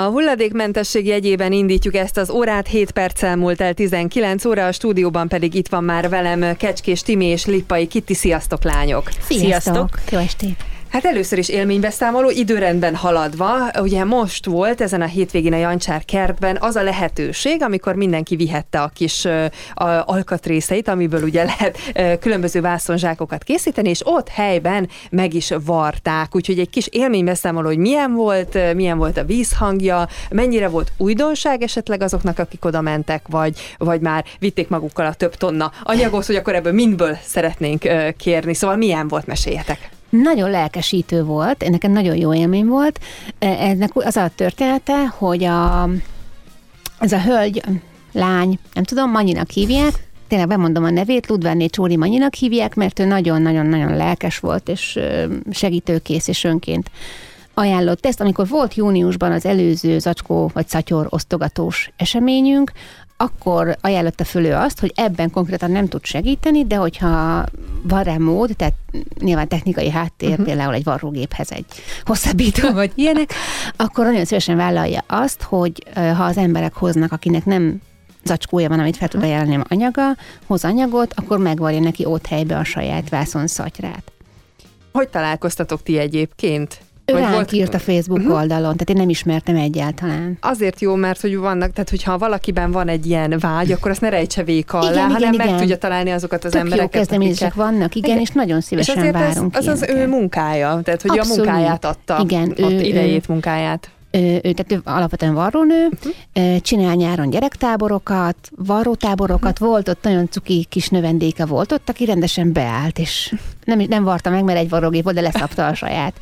[0.00, 5.28] A hulladékmentesség jegyében indítjuk ezt az órát, 7 perccel múlt el 19 óra, a stúdióban
[5.28, 8.14] pedig itt van már velem Kecskés Timi és Lippai Kitti.
[8.14, 9.10] Sziasztok, lányok!
[9.10, 9.38] Sziasztok!
[9.38, 9.88] Sziasztok.
[10.10, 10.69] Jó estét!
[10.90, 13.70] Hát először is élménybeszámoló, időrendben haladva.
[13.80, 18.80] Ugye most volt ezen a hétvégén a Jancsár kertben az a lehetőség, amikor mindenki vihette
[18.82, 19.24] a kis
[19.74, 21.78] a alkatrészeit, amiből ugye lehet
[22.20, 26.34] különböző vászonzsákokat készíteni, és ott helyben meg is varták.
[26.34, 32.02] Úgyhogy egy kis élménybeszámoló, hogy milyen volt, milyen volt a vízhangja, mennyire volt újdonság esetleg
[32.02, 36.54] azoknak, akik oda mentek, vagy, vagy már vitték magukkal a több tonna anyagot, hogy akkor
[36.54, 38.54] ebből mindből szeretnénk kérni.
[38.54, 39.90] Szóval milyen volt, meséljetek!
[40.10, 43.00] Nagyon lelkesítő volt, nekem nagyon jó élmény volt.
[43.38, 45.88] E, ennek az a története, hogy a,
[46.98, 47.62] ez a hölgy,
[48.12, 53.04] lány, nem tudom, Manyinak hívják, tényleg bemondom a nevét, Ludvárné Csóri Manyinak hívják, mert ő
[53.04, 54.98] nagyon-nagyon-nagyon lelkes volt, és
[55.50, 56.90] segítőkész és önként
[57.54, 62.72] ajánlott ezt, amikor volt júniusban az előző zacskó vagy szatyor osztogatós eseményünk,
[63.20, 67.44] akkor ajánlotta föl ő azt, hogy ebben konkrétan nem tud segíteni, de hogyha
[67.82, 68.74] van rá mód, tehát
[69.18, 70.44] nyilván technikai háttér, uh-huh.
[70.44, 71.64] például egy varrógéphez egy
[72.04, 73.32] hosszabbító vagy ilyenek,
[73.76, 77.80] akkor nagyon szívesen vállalja azt, hogy ha az emberek hoznak, akinek nem
[78.24, 82.64] zacskója van, amit fel tud ajánlani anyaga, hoz anyagot, akkor megvarja neki ott helybe a
[82.64, 84.12] saját vászon szatyrát.
[84.92, 86.80] Hogy találkoztatok ti egyébként?
[87.10, 87.52] Ő Vagy volt...
[87.52, 88.34] írt a Facebook uh-huh.
[88.34, 90.38] oldalon, tehát én nem ismertem egyáltalán.
[90.40, 94.08] Azért jó, mert hogy vannak, tehát hogyha valakiben van egy ilyen vágy, akkor azt ne
[94.08, 96.94] rejtse véka alá, igen, hanem igen, meg tudja találni azokat az Tök embereket.
[96.94, 97.70] jó kezdeményezések akikkel...
[97.70, 101.18] vannak, igen, igen, és nagyon szívesen és várunk ez, az az ő munkája, tehát hogy
[101.18, 101.46] Abszolút.
[101.46, 103.90] a munkáját adta, igen, ott ő, idejét, ő, munkáját.
[104.10, 106.60] Ő, ő, tehát ő alapvetően varrónő, uh-huh.
[106.60, 109.68] csinál nyáron gyerektáborokat, varrótáborokat, uh-huh.
[109.68, 114.30] volt ott nagyon cuki kis növendéke volt ott, aki rendesen beállt, és nem, nem varta
[114.30, 116.14] meg, mert egy varrógép volt, de leszapta a saját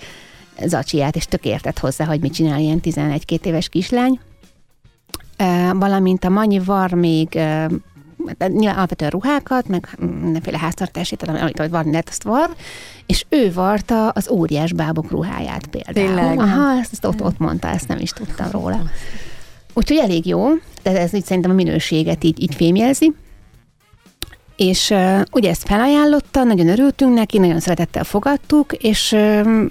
[0.66, 4.20] zacsiját, és tök értett hozzá, hogy mit csinál ilyen 11-2 éves kislány.
[5.72, 7.38] Valamint a Manyi var még
[8.38, 12.50] nyilván alapvetően ruhákat, meg mindenféle háztartási, amit varni lehet, azt var,
[13.06, 16.06] és ő varta az óriás bábok ruháját például.
[16.06, 16.38] Tényleg?
[16.38, 18.82] Aha, ezt, ezt ott, ott mondta, ezt nem is tudtam róla.
[19.74, 20.48] Úgyhogy elég jó,
[20.82, 23.12] de ez így szerintem a minőséget így, így fémjelzi.
[24.56, 29.64] És uh, ugye ezt felajánlotta, nagyon örültünk neki, nagyon szeretettel fogadtuk, és uh,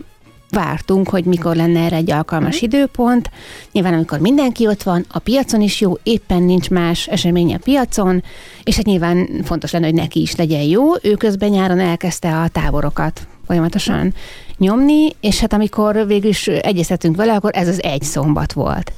[0.50, 2.74] vártunk, hogy mikor lenne erre egy alkalmas uh-huh.
[2.74, 3.30] időpont.
[3.72, 8.24] Nyilván amikor mindenki ott van, a piacon is jó, éppen nincs más esemény a piacon,
[8.64, 10.84] és hát nyilván fontos lenne, hogy neki is legyen jó.
[11.02, 14.14] Ő közben nyáron elkezdte a táborokat folyamatosan
[14.58, 18.94] nyomni, és hát amikor végül is egyeztetünk vele, akkor ez az egy szombat volt.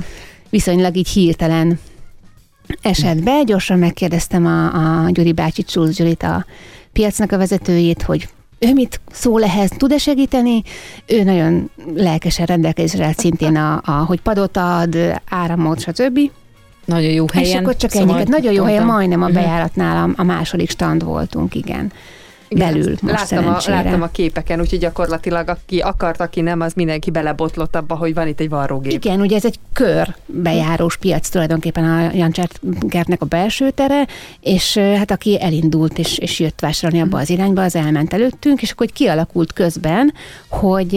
[0.49, 1.79] Viszonylag így hirtelen
[2.81, 4.65] esett be, gyorsan megkérdeztem a,
[5.03, 6.45] a Gyuri bácsi, Csúsz Gyurit, a
[6.93, 8.27] piacnak a vezetőjét, hogy
[8.59, 10.63] ő mit szól ehhez, tud-e segíteni?
[11.05, 14.97] Ő nagyon lelkesen rendelkezésre szintén, a, a, hogy padot ad,
[15.29, 16.19] áramot, stb.
[16.85, 17.49] Nagyon jó helyen.
[17.49, 18.27] És akkor csak szóval ennyiket.
[18.27, 19.33] Nagyon jó helyen, majdnem a mhm.
[19.33, 21.91] bejáratnál a, a második stand voltunk, igen
[22.49, 27.11] belül most láttam, a, láttam a képeken, úgyhogy gyakorlatilag aki akart, aki nem, az mindenki
[27.11, 28.91] belebotlott abba, hogy van itt egy varrógép.
[28.91, 34.07] Igen, ugye ez egy kör bejárós piac tulajdonképpen a Jancsát kertnek a belső tere,
[34.41, 38.71] és hát aki elindult és, és jött vásárolni abba az irányba, az elment előttünk, és
[38.71, 40.13] akkor hogy kialakult közben,
[40.47, 40.91] hogy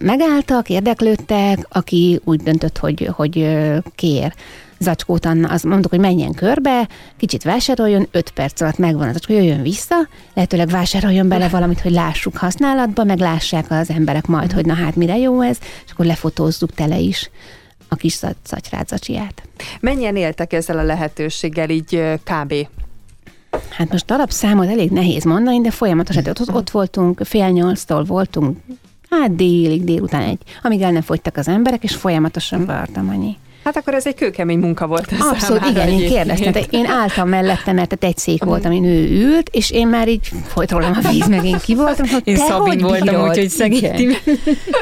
[0.00, 3.58] megálltak, érdeklődtek, aki úgy döntött, hogy, hogy
[3.94, 4.34] kér
[4.82, 9.62] zacskót, az mondok, hogy menjen körbe, kicsit vásároljon, 5 perc alatt megvan az zacskó, jöjjön
[9.62, 9.96] vissza,
[10.34, 14.96] lehetőleg vásároljon bele valamit, hogy lássuk használatba, meg lássák az emberek majd, hogy na hát
[14.96, 17.30] mire jó ez, és akkor lefotózzuk tele is
[17.88, 19.42] a kis szatyrázacsiját.
[19.80, 22.54] Mennyien éltek ezzel a lehetőséggel így kb.
[23.68, 28.58] Hát most darabszámot elég nehéz mondani, de folyamatosan ott, ott voltunk, fél nyolctól voltunk,
[29.10, 33.36] hát délig, délután egy, amíg el nem fogytak az emberek, és folyamatosan vartam annyi.
[33.64, 35.12] Hát akkor ez egy kőkemény munka volt.
[35.18, 36.52] Abszolút, igen, én kérdeztem.
[36.52, 40.30] De én álltam mellette, mert egy szék volt, amin ő ült, és én már így
[40.46, 42.08] folyt rólam a víz, meg én ki voltam.
[42.08, 44.16] Hogy én Szabin voltam, úgyhogy szegíti.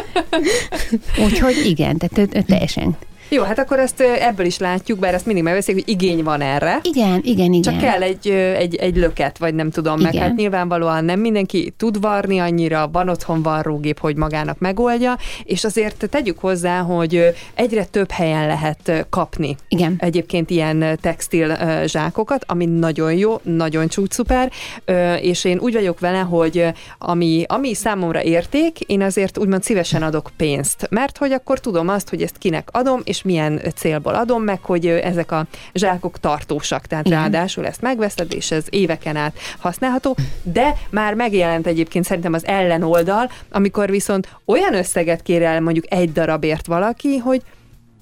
[1.25, 2.97] úgyhogy igen, tehát ő, ő teljesen
[3.31, 6.81] jó, hát akkor ezt ebből is látjuk, bár ezt mindig megveszik, hogy igény van erre.
[6.83, 7.63] Igen, igen, igen.
[7.63, 10.11] Csak kell egy, egy, egy löket, vagy nem tudom, igen.
[10.13, 15.65] meg hát nyilvánvalóan nem mindenki tud varni annyira, van otthon varrógép, hogy magának megoldja, és
[15.65, 19.57] azért tegyük hozzá, hogy egyre több helyen lehet kapni.
[19.69, 19.95] Igen.
[19.99, 21.57] Egyébként ilyen textil
[21.87, 24.53] zsákokat, ami nagyon jó, nagyon csúcsuper,
[25.21, 26.67] és én úgy vagyok vele, hogy
[26.99, 32.09] ami, ami számomra érték, én azért úgymond szívesen adok pénzt, mert hogy akkor tudom azt,
[32.09, 37.07] hogy ezt kinek adom, és milyen célból adom meg, hogy ezek a zsákok tartósak, tehát
[37.07, 37.19] Igen.
[37.19, 43.31] ráadásul ezt megveszed, és ez éveken át használható, de már megjelent egyébként szerintem az ellenoldal,
[43.51, 47.43] amikor viszont olyan összeget kér el mondjuk egy darabért valaki, hogy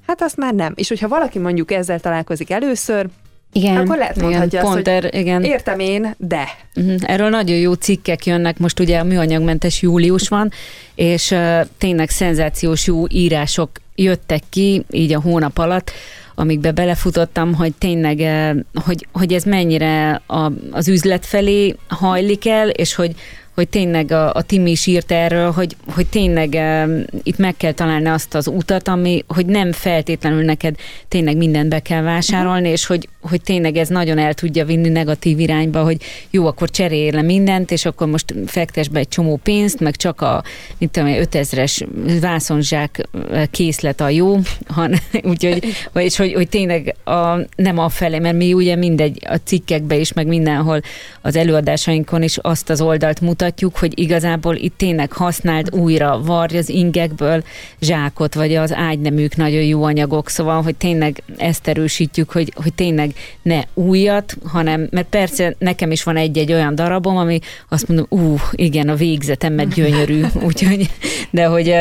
[0.06, 0.72] hát azt már nem.
[0.76, 3.06] És hogyha valaki mondjuk ezzel találkozik először,
[3.52, 3.76] Igen.
[3.76, 5.44] akkor lehet mondhatja azt, pont hogy er, igen.
[5.44, 6.44] értem én, de.
[6.74, 6.94] Mhm.
[7.00, 10.52] Erről nagyon jó cikkek jönnek, most ugye a műanyagmentes július van,
[10.94, 15.90] és uh, tényleg szenzációs jó írások jöttek ki így a hónap alatt,
[16.34, 22.68] amikbe belefutottam, hogy tényleg, uh, hogy, hogy ez mennyire a, az üzlet felé hajlik el,
[22.68, 23.14] és hogy,
[23.58, 27.72] hogy tényleg a, a Timi is írt erről, hogy, hogy tényleg um, itt meg kell
[27.72, 30.74] találni azt az utat, ami, hogy nem feltétlenül neked
[31.08, 35.38] tényleg mindent be kell vásárolni, és hogy, hogy tényleg ez nagyon el tudja vinni negatív
[35.38, 35.96] irányba, hogy
[36.30, 40.20] jó, akkor cserélj le mindent, és akkor most fektes be egy csomó pénzt, meg csak
[40.20, 40.42] a,
[40.78, 41.86] mit tudom, 5000-es
[42.20, 43.08] vászonzsák
[43.50, 44.36] készlet a jó,
[44.76, 45.64] han, úgyhogy,
[45.94, 50.12] és hogy, hogy tényleg a, nem a felé, mert mi ugye mindegy a cikkekbe is,
[50.12, 50.80] meg mindenhol
[51.20, 56.68] az előadásainkon is azt az oldalt mutatjuk, hogy igazából itt tényleg használt újra varj az
[56.68, 57.42] ingekből
[57.80, 63.14] zsákot, vagy az ágyneműk nagyon jó anyagok, szóval, hogy tényleg ezt erősítjük, hogy, hogy tényleg
[63.42, 68.36] ne újat, hanem, mert persze nekem is van egy-egy olyan darabom, ami azt mondom, ú,
[68.52, 70.90] igen, a végzetemet gyönyörű, úgyhogy,
[71.30, 71.74] de hogy,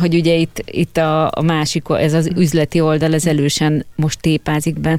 [0.00, 4.80] hogy ugye itt, itt a, a másik, ez az üzleti oldal, ez elősen most tépázik
[4.80, 4.98] be.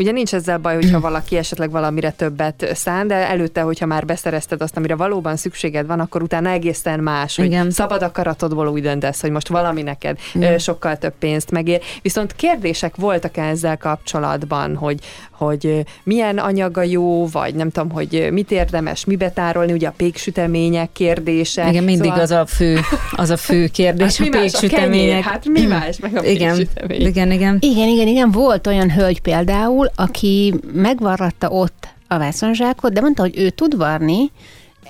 [0.00, 4.62] Ugye nincs ezzel baj, hogyha valaki esetleg valamire többet szán, de előtte, hogyha már beszerezted
[4.62, 7.70] azt, amire valóban szükséged van, akkor utána egészen más, hogy Igen.
[7.70, 11.80] szabad akaratodból úgy döntesz, hogy most valami neked ö, sokkal több pénzt megér.
[12.02, 14.98] Viszont kérdések voltak ezzel kapcsolatban, hogy,
[15.30, 20.92] hogy milyen anyaga jó, vagy nem tudom, hogy mit érdemes mibe tárolni, ugye a péksütemények
[20.92, 21.68] kérdése.
[21.68, 22.78] Igen, mindig szóval, az a fő,
[23.12, 25.22] az a fő kérdés, hát mi a péksütemények.
[25.22, 27.56] hát mi más, meg a igen, igen, igen.
[27.60, 28.30] Igen, igen, igen.
[28.30, 34.30] Volt olyan hölgy például, aki megvarratta ott a vászonzsákot, de mondta, hogy ő tud varni,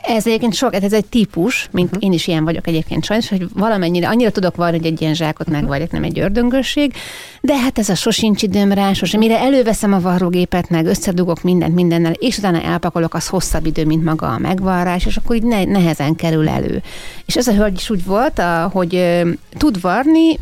[0.02, 2.04] ez egyébként sok, ez egy típus, mint uh-huh.
[2.04, 5.48] én is ilyen vagyok egyébként sajnos, hogy valamennyire, annyira tudok varni, hogy egy ilyen zsákot
[5.48, 6.92] megvarjak, nem egy ördöngösség,
[7.40, 9.20] de hát ez a sosincs időm rá, sosem.
[9.20, 14.04] Mire előveszem a varrógépet, meg összedugok mindent mindennel, és utána elpakolok, az hosszabb idő, mint
[14.04, 16.82] maga a megvarrás, és akkor így ne, nehezen kerül elő.
[17.26, 20.38] És ez a hölgy is úgy volt, a, hogy ö, tud varni,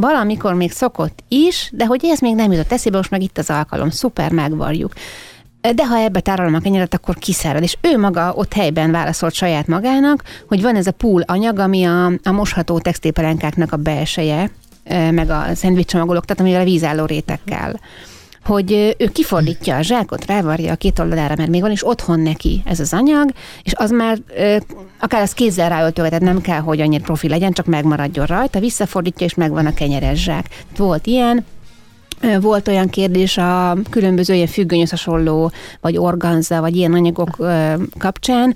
[0.00, 3.50] valamikor még szokott is, de hogy ez még nem jutott eszébe, most meg itt az
[3.50, 4.92] alkalom, szuper, megvarjuk.
[5.60, 7.62] De ha ebbe tárolom a kenyeret, akkor kiszárad.
[7.62, 11.84] És ő maga ott helyben válaszolt saját magának, hogy van ez a pool anyag, ami
[11.84, 14.50] a, a mosható textilpelenkáknak a belseje,
[15.10, 17.80] meg a szendvicscsomagolók, tehát amivel a vízálló rétekkel
[18.48, 22.62] hogy ő kifordítja a zsákot, rávarja a két oldalára, mert még van is otthon neki
[22.64, 23.30] ez az anyag,
[23.62, 24.18] és az már
[25.00, 29.34] akár az kézzel ráöltögetett, nem kell, hogy annyira profi legyen, csak megmaradjon rajta, visszafordítja, és
[29.34, 30.64] megvan a kenyeres zsák.
[30.76, 31.44] Volt ilyen,
[32.40, 35.50] volt olyan kérdés a különböző ilyen függönyös hasonló,
[35.80, 37.36] vagy organza, vagy ilyen anyagok
[37.98, 38.54] kapcsán,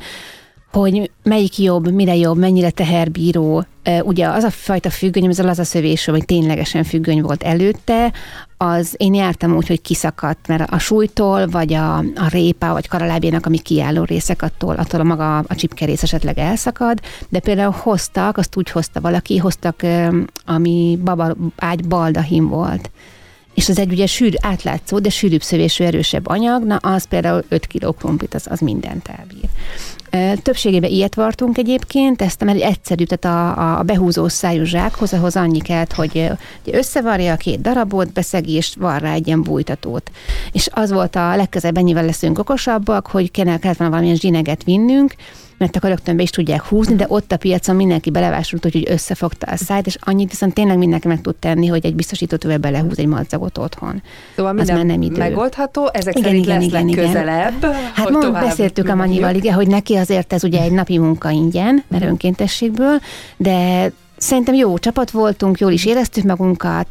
[0.73, 3.65] hogy melyik jobb, mire jobb, mennyire teherbíró.
[4.03, 8.13] Ugye az a fajta függöny, ez az a szövésű, hogy ténylegesen függöny volt előtte,
[8.57, 13.47] az én jártam úgy, hogy kiszakadt, mert a súlytól, vagy a, a répa, vagy karalábjának,
[13.47, 18.57] ami kiálló részek, attól, attól a maga a csipkerész esetleg elszakad, de például hoztak, azt
[18.57, 19.81] úgy hozta valaki, hoztak,
[20.47, 22.91] ami baba ágy baldahim volt
[23.55, 27.67] és az egy ugye sűrű, átlátszó, de sűrűbb szövésű, erősebb anyag, na az például 5
[27.67, 29.49] kg krumplit, az, az mindent elbír.
[30.43, 35.61] Többségében ilyet vartunk egyébként, ezt mert egyszerű, tehát a, a behúzó szájú zsákhoz, ahhoz annyi
[35.61, 36.31] kellett, hogy
[36.65, 40.11] összevarja a két darabot, beszegi, és van rá egy ilyen bújtatót.
[40.53, 45.15] És az volt a legközelebb, ennyivel leszünk okosabbak, hogy kellett volna valamilyen zsineget vinnünk,
[45.63, 49.47] mert akkor rögtön be is tudják húzni, de ott a piacon mindenki belevásolt, úgyhogy összefogta
[49.47, 53.07] a szájt, és annyit viszont tényleg mindenki meg tud tenni, hogy egy biztosítótővel belehúz egy
[53.07, 54.03] madzagot otthon.
[54.37, 55.17] Szóval Az minden már nem idő.
[55.17, 57.05] megoldható, ezek Igen, szerint igen, igen, igen.
[57.07, 57.65] közelebb.
[57.65, 58.95] Hát hogy mond, tovább beszéltük a.
[58.95, 63.01] Manyival, igen, hogy neki azért ez ugye egy napi munka ingyen, mert önkéntességből,
[63.37, 66.87] de szerintem jó csapat voltunk, jól is éreztük magunkat,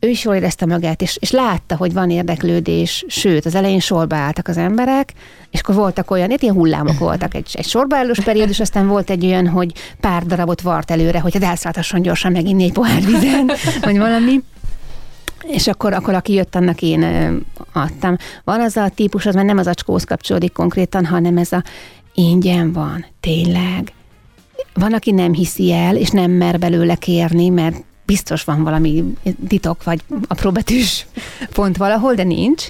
[0.00, 4.16] ő is jól érezte magát, és, és látta, hogy van érdeklődés, sőt, az elején sorba
[4.16, 5.12] álltak az emberek,
[5.50, 9.24] és akkor voltak olyan, itt ilyen hullámok voltak, egy, egy sorbaállós periódus, aztán volt egy
[9.24, 13.50] olyan, hogy pár darabot vart előre, hogy elszálltasson gyorsan meginni egy pohár vizen,
[13.82, 14.40] vagy valami.
[15.46, 17.04] És akkor, akkor aki jött, annak én
[17.72, 18.16] adtam.
[18.44, 21.62] Van az a típus, az már nem az acskóhoz kapcsolódik konkrétan, hanem ez a
[22.14, 23.92] ingyen van, tényleg.
[24.74, 29.04] Van, aki nem hiszi el, és nem mer belőle kérni, mert biztos van valami
[29.48, 31.06] titok, vagy apróbetűs
[31.52, 32.64] pont valahol, de nincs.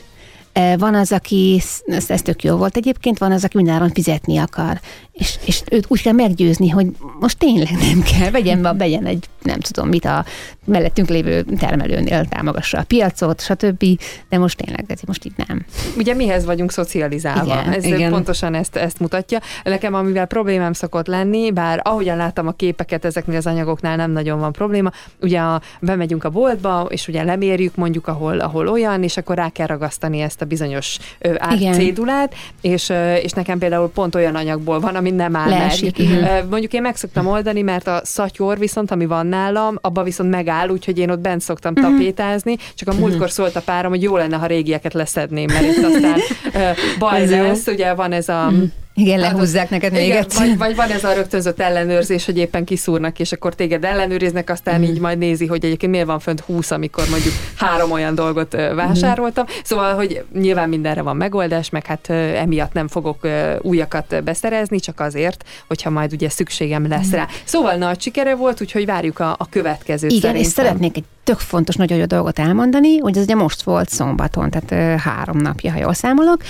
[0.52, 4.38] E, Van az, aki, ez, ez tök jó volt egyébként, van az, aki mindenáron fizetni
[4.38, 4.80] akar.
[5.12, 6.86] És, és őt úgy kell meggyőzni, hogy
[7.20, 10.24] most tényleg nem kell, vegyen, vegyen egy nem tudom mit, a
[10.64, 13.84] mellettünk lévő termelőnél támogassa a piacot, stb.
[14.28, 15.64] De most tényleg, de most itt nem.
[15.96, 17.60] Ugye mihez vagyunk szocializálva?
[17.60, 18.10] Igen, Ez igen.
[18.10, 19.38] pontosan ezt, ezt mutatja.
[19.64, 24.38] Nekem, amivel problémám szokott lenni, bár ahogyan láttam a képeket, ezeknél az anyagoknál nem nagyon
[24.38, 24.90] van probléma.
[25.20, 29.48] Ugye a, bemegyünk a boltba, és ugye lemérjük mondjuk, ahol, ahol olyan, és akkor rá
[29.48, 30.98] kell ragasztani ezt a bizonyos
[31.38, 32.92] árcédulát, és,
[33.22, 36.48] és nekem például pont olyan anyagból van, ami nem áll Leesik, meg.
[36.48, 40.68] Mondjuk én meg szoktam oldani, mert a szatyor viszont, ami van nálam, abba viszont megáll,
[40.68, 41.90] úgyhogy én ott bent szoktam uh-huh.
[41.90, 43.28] tapétázni, csak a múltkor uh-huh.
[43.28, 46.18] szólt a párom, hogy jó lenne, ha régieket leszedném, mert itt aztán
[46.54, 48.70] uh, baj lesz, ugye van ez a uh-huh
[49.00, 53.18] igen, lehúzzák neked még igen, Vagy, vagy van ez a rögtönzött ellenőrzés, hogy éppen kiszúrnak,
[53.18, 54.82] és akkor téged ellenőriznek, aztán mm.
[54.82, 59.44] így majd nézi, hogy egyébként miért van fönt 20, amikor mondjuk három olyan dolgot vásároltam.
[59.44, 59.54] Mm.
[59.64, 63.28] Szóval, hogy nyilván mindenre van megoldás, meg hát emiatt nem fogok
[63.60, 67.14] újakat beszerezni, csak azért, hogyha majd ugye szükségem lesz mm.
[67.14, 67.26] rá.
[67.44, 70.10] Szóval nagy sikere volt, úgyhogy várjuk a, a következőt.
[70.10, 70.46] Igen, szerintem.
[70.46, 74.50] és szeretnék egy tök fontos, nagyon jó dolgot elmondani, hogy ez ugye most volt szombaton,
[74.50, 76.42] tehát három napja, ha jól számolok.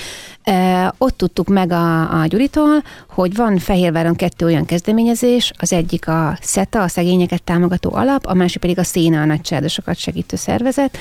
[0.99, 6.38] Ott tudtuk meg a, a Gyuritól, hogy van Fehérváron kettő olyan kezdeményezés, az egyik a
[6.42, 10.99] SETA, a szegényeket támogató alap, a másik pedig a Széna, a nagycsaládosokat segítő szervezet.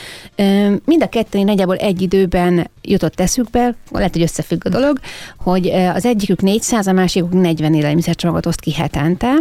[0.85, 4.99] Mind a kettő nagyjából egy időben jutott eszükbe, lehet, hogy összefügg a dolog,
[5.37, 9.31] hogy az egyikük 400, a másikuk 40 élelmiszercsomagot oszt ki hetente,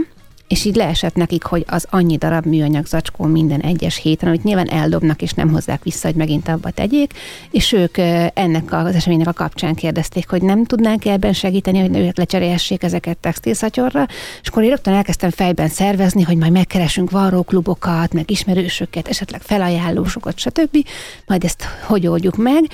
[0.49, 4.69] és így leesett nekik, hogy az annyi darab műanyag zacskó minden egyes héten, amit nyilván
[4.69, 7.13] eldobnak, és nem hozzák vissza, hogy megint abba tegyék,
[7.51, 7.99] és ők
[8.35, 13.17] ennek az eseménynek a kapcsán kérdezték, hogy nem tudnánk ebben segíteni, hogy ők lecserélhessék ezeket
[13.17, 14.07] textilszatyorra,
[14.43, 20.39] és akkor én rögtön elkezdtem fejben szervezni, hogy majd megkeresünk varróklubokat, meg ismerősöket, esetleg felajánlósokat,
[20.39, 20.87] stb.
[21.27, 22.65] Majd ezt hogy oldjuk meg.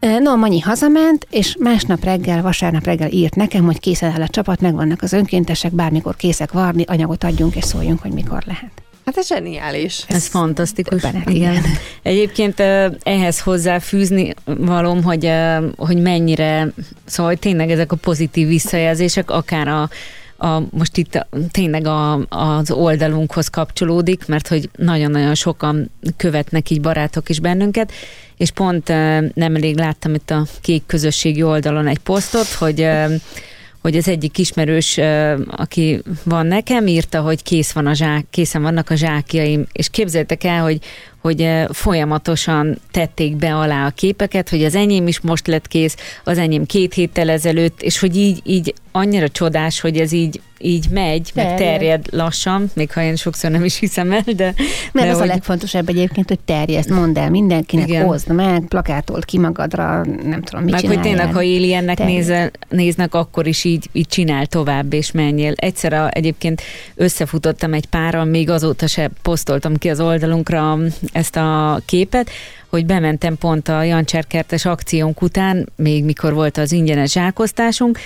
[0.00, 4.60] No, Manyi hazament, és másnap reggel, vasárnap reggel írt nekem, hogy készen áll a csapat,
[4.60, 8.70] megvannak az önkéntesek, bármikor készek varni, anyagot adjunk, és szóljunk, hogy mikor lehet.
[9.04, 10.04] Hát ez zseniális.
[10.08, 11.00] Ez, ez fantasztikus.
[11.00, 11.52] Többenek, igen.
[11.52, 11.64] igen.
[12.02, 12.60] Egyébként
[13.02, 15.32] ehhez hozzáfűzni valom, hogy,
[15.76, 16.68] hogy mennyire,
[17.04, 19.88] szóval hogy tényleg ezek a pozitív visszajelzések, akár a
[20.42, 27.28] a, most itt tényleg a, az oldalunkhoz kapcsolódik, mert hogy nagyon-nagyon sokan követnek így barátok
[27.28, 27.92] is bennünket,
[28.36, 28.88] és pont
[29.34, 32.88] nemrég láttam itt a kék közösségi oldalon egy posztot, hogy
[33.80, 34.98] hogy az egyik ismerős,
[35.50, 40.44] aki van nekem, írta, hogy kész van a zsák, készen vannak a zsákjaim, és képzeljétek
[40.44, 40.78] el, hogy,
[41.20, 46.38] hogy folyamatosan tették be alá a képeket, hogy az enyém is most lett kész, az
[46.38, 51.30] enyém két héttel ezelőtt, és hogy így, így annyira csodás, hogy ez így, így megy,
[51.34, 51.58] terjed.
[51.58, 54.54] meg terjed lassan, még ha én sokszor nem is hiszem el, de...
[54.92, 55.28] Mert de az hogy...
[55.28, 58.04] a legfontosabb egyébként, hogy terjeszt, mondd el mindenkinek, Igen.
[58.04, 63.14] hozd meg, plakátolt ki magadra, nem tudom, mit Meg hogy tényleg, ha Aliennek nézel, néznek,
[63.14, 65.52] akkor is így, így csinál tovább, és menjél.
[65.56, 66.62] Egyszer a, egyébként
[66.94, 70.78] összefutottam egy párral, még azóta se posztoltam ki az oldalunkra
[71.12, 72.30] ezt a képet,
[72.68, 77.98] hogy bementem pont a Jancserkertes akciónk után, még mikor volt az ingyenes zsákoztásunk,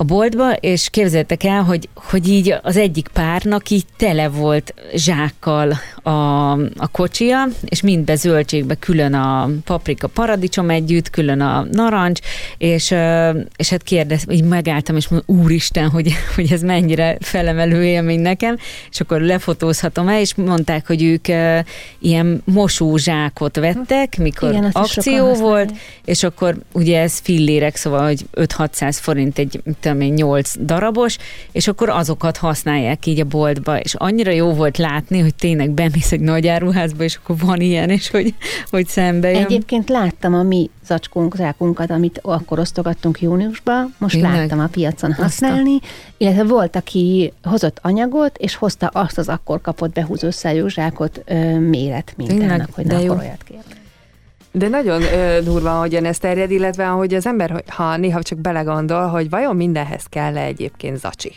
[0.00, 5.78] a boltba, és képzeljétek el, hogy, hogy így az egyik párnak így tele volt zsákkal
[6.02, 6.10] a,
[6.76, 12.20] a kocsia, és mindbe zöldségbe külön a paprika paradicsom együtt, külön a narancs,
[12.58, 12.94] és,
[13.56, 18.56] és hát kérdez, így megálltam, és mondom, úristen, hogy, hogy ez mennyire felemelő élmény nekem,
[18.90, 21.28] és akkor lefotózhatom el, és mondták, hogy ők
[21.98, 25.72] ilyen mosózsákot vettek, mikor Igen, akció volt,
[26.04, 29.60] és akkor ugye ez fillérek, szóval, hogy 5-600 forint egy
[29.90, 31.16] tudom én, 8 darabos,
[31.52, 36.12] és akkor azokat használják így a boltba, és annyira jó volt látni, hogy tényleg bemész
[36.12, 38.34] egy nagy áruházba, és akkor van ilyen, és hogy,
[38.70, 39.44] hogy szembe jön.
[39.44, 44.34] Egyébként láttam a mi zacskónk, zákunkat, amit akkor osztogattunk júniusban, most tényleg?
[44.34, 45.86] láttam a piacon használni, Azta.
[46.16, 50.28] illetve volt, aki hozott anyagot, és hozta azt az akkor kapott behúzó
[50.66, 51.24] zsákot
[51.58, 53.79] méret mintának, hogy ne akkor olyat kérni.
[54.52, 59.06] De nagyon ö, durva, hogyan ez terjed, illetve hogy az ember, ha néha csak belegondol,
[59.06, 61.32] hogy vajon mindenhez kell -e egyébként zacsi.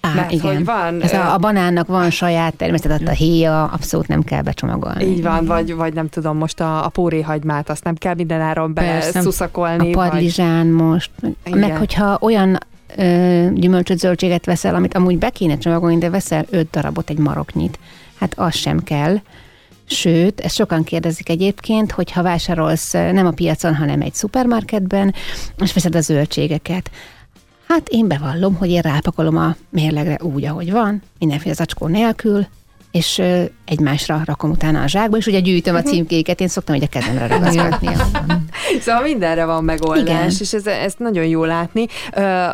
[0.00, 0.54] Á, Mert igen.
[0.54, 1.02] hogy van...
[1.02, 5.04] Ez a, a banánnak van saját természetet, a héja, abszolút nem kell becsomagolni.
[5.04, 9.92] Így van, vagy, vagy nem tudom, most a, a póréhagymát, azt nem kell mindenáron beszuszakolni.
[9.92, 10.86] A padlizsán vagy...
[10.86, 11.10] most.
[11.44, 11.58] Igen.
[11.58, 12.58] Meg hogyha olyan
[12.96, 17.78] ö, gyümölcsöt, zöldséget veszel, amit amúgy be kéne csomagolni, de veszel öt darabot, egy maroknyit,
[18.18, 19.16] hát az sem kell
[19.94, 25.14] Sőt, ezt sokan kérdezik egyébként, hogy ha vásárolsz nem a piacon, hanem egy szupermarketben,
[25.62, 26.90] és veszed a zöldségeket.
[27.68, 32.46] Hát én bevallom, hogy én rápakolom a mérlegre úgy, ahogy van, mindenféle zacskó nélkül,
[32.90, 33.22] és
[33.66, 35.88] egymásra rakom utána a zsákba, és ugye gyűjtöm a mhm.
[35.88, 37.88] címkéket, én szoktam hogy a kezemre ragaszkodni.
[38.80, 40.36] szóval mindenre van megoldás, Igen.
[40.40, 41.86] és ez, ezt nagyon jó látni.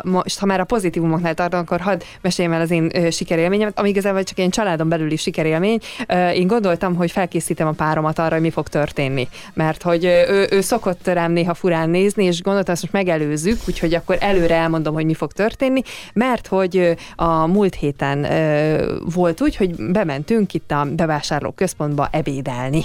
[0.03, 4.23] Most, ha már a pozitívumoknál tartom, akkor hadd meséljem el az én sikerélményemet, ami igazából
[4.23, 5.79] csak én családon belüli sikerélmény.
[6.33, 10.61] Én gondoltam, hogy felkészítem a páromat arra, hogy mi fog történni, mert hogy ő, ő
[10.61, 15.05] szokott rám néha furán nézni, és gondoltam, ezt most megelőzzük, úgyhogy akkor előre elmondom, hogy
[15.05, 15.81] mi fog történni,
[16.13, 18.27] mert hogy a múlt héten
[19.13, 22.83] volt úgy, hogy bementünk itt a bevásárló központba ebédelni.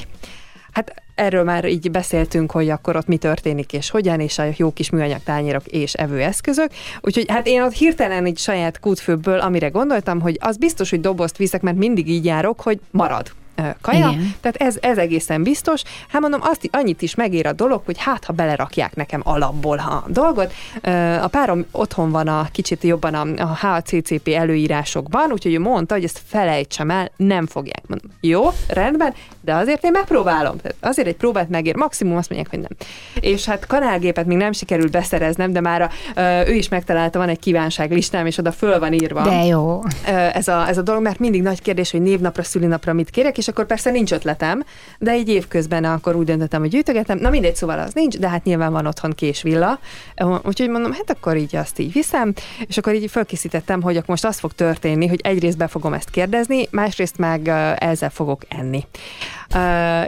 [0.73, 4.73] Hát erről már így beszéltünk, hogy akkor ott mi történik és hogyan, és a jó
[4.73, 6.71] kis műanyag tányérok és evőeszközök.
[7.01, 11.37] Úgyhogy hát én ott hirtelen egy saját kútfőből, amire gondoltam, hogy az biztos, hogy dobozt
[11.37, 13.31] viszek, mert mindig így járok, hogy marad
[13.81, 14.09] kaja.
[14.09, 14.35] Igen.
[14.41, 15.83] Tehát ez, ez egészen biztos.
[16.09, 20.05] Hát mondom, azt annyit is megér a dolog, hogy hát, ha belerakják nekem alapból a
[20.09, 20.53] dolgot.
[21.23, 26.05] A párom otthon van a kicsit jobban a, a HCCP előírásokban, úgyhogy ő mondta, hogy
[26.05, 27.83] ezt felejtsem el, nem fogják.
[27.87, 30.57] Mondom, jó, rendben, de azért én megpróbálom.
[30.81, 32.89] Azért egy próbát megér, maximum azt mondják, hogy nem.
[33.21, 35.91] És hát kanálgépet még nem sikerült beszereznem, de már a,
[36.47, 39.23] ő is megtalálta, van egy kívánság listám, és oda föl van írva.
[39.23, 39.81] De jó.
[40.33, 43.46] Ez a, ez a dolog, mert mindig nagy kérdés, hogy névnapra, szülinapra mit kérek, és
[43.47, 44.65] és akkor persze nincs ötletem,
[44.99, 47.19] de egy évközben akkor úgy döntöttem, hogy gyűjtögetem.
[47.19, 49.79] Na mindegy, szóval az nincs, de hát nyilván van otthon késvilla.
[50.43, 52.33] Úgyhogy mondom, hát akkor így azt így viszem,
[52.67, 56.11] és akkor így fölkészítettem, hogy akkor most az fog történni, hogy egyrészt be fogom ezt
[56.11, 57.49] kérdezni, másrészt meg
[57.79, 58.85] ezzel fogok enni.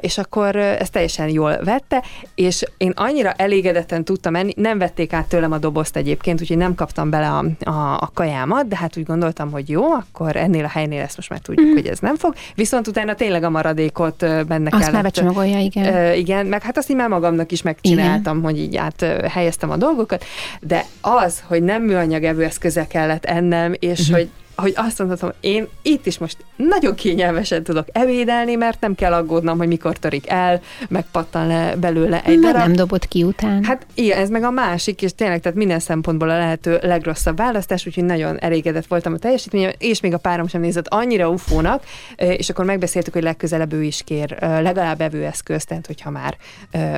[0.00, 2.04] És akkor ezt teljesen jól vette,
[2.34, 6.74] és én annyira elégedetten tudtam menni, nem vették át tőlem a dobozt egyébként, úgyhogy nem
[6.74, 10.68] kaptam bele a, a, a kajámat, de hát úgy gondoltam, hogy jó, akkor ennél a
[10.68, 11.72] helynél ezt most már tudjuk, mm.
[11.72, 12.34] hogy ez nem fog.
[12.54, 15.16] Viszont utána tényleg a maradékot benne azt kellett.
[15.16, 15.94] Azt már igen.
[15.94, 18.50] Uh, igen, meg hát azt így már magamnak is megcsináltam, igen.
[18.50, 20.24] hogy így át helyeztem a dolgokat,
[20.60, 24.18] de az, hogy nem műanyag evőeszköze kellett ennem, és mm-hmm.
[24.18, 29.12] hogy hogy azt mondhatom, én itt is most nagyon kényelmesen tudok evédelni, mert nem kell
[29.12, 32.56] aggódnom, hogy mikor törik el, meg pattan le belőle egy darab.
[32.56, 33.64] nem dobott ki után.
[33.64, 37.86] Hát igen, ez meg a másik, és tényleg, tehát minden szempontból a lehető legrosszabb választás,
[37.86, 41.82] úgyhogy nagyon elégedett voltam a teljesítményem, és még a párom sem nézett annyira ufónak,
[42.16, 46.36] és akkor megbeszéltük, hogy legközelebb ő is kér legalább evőeszközt, tehát hogyha már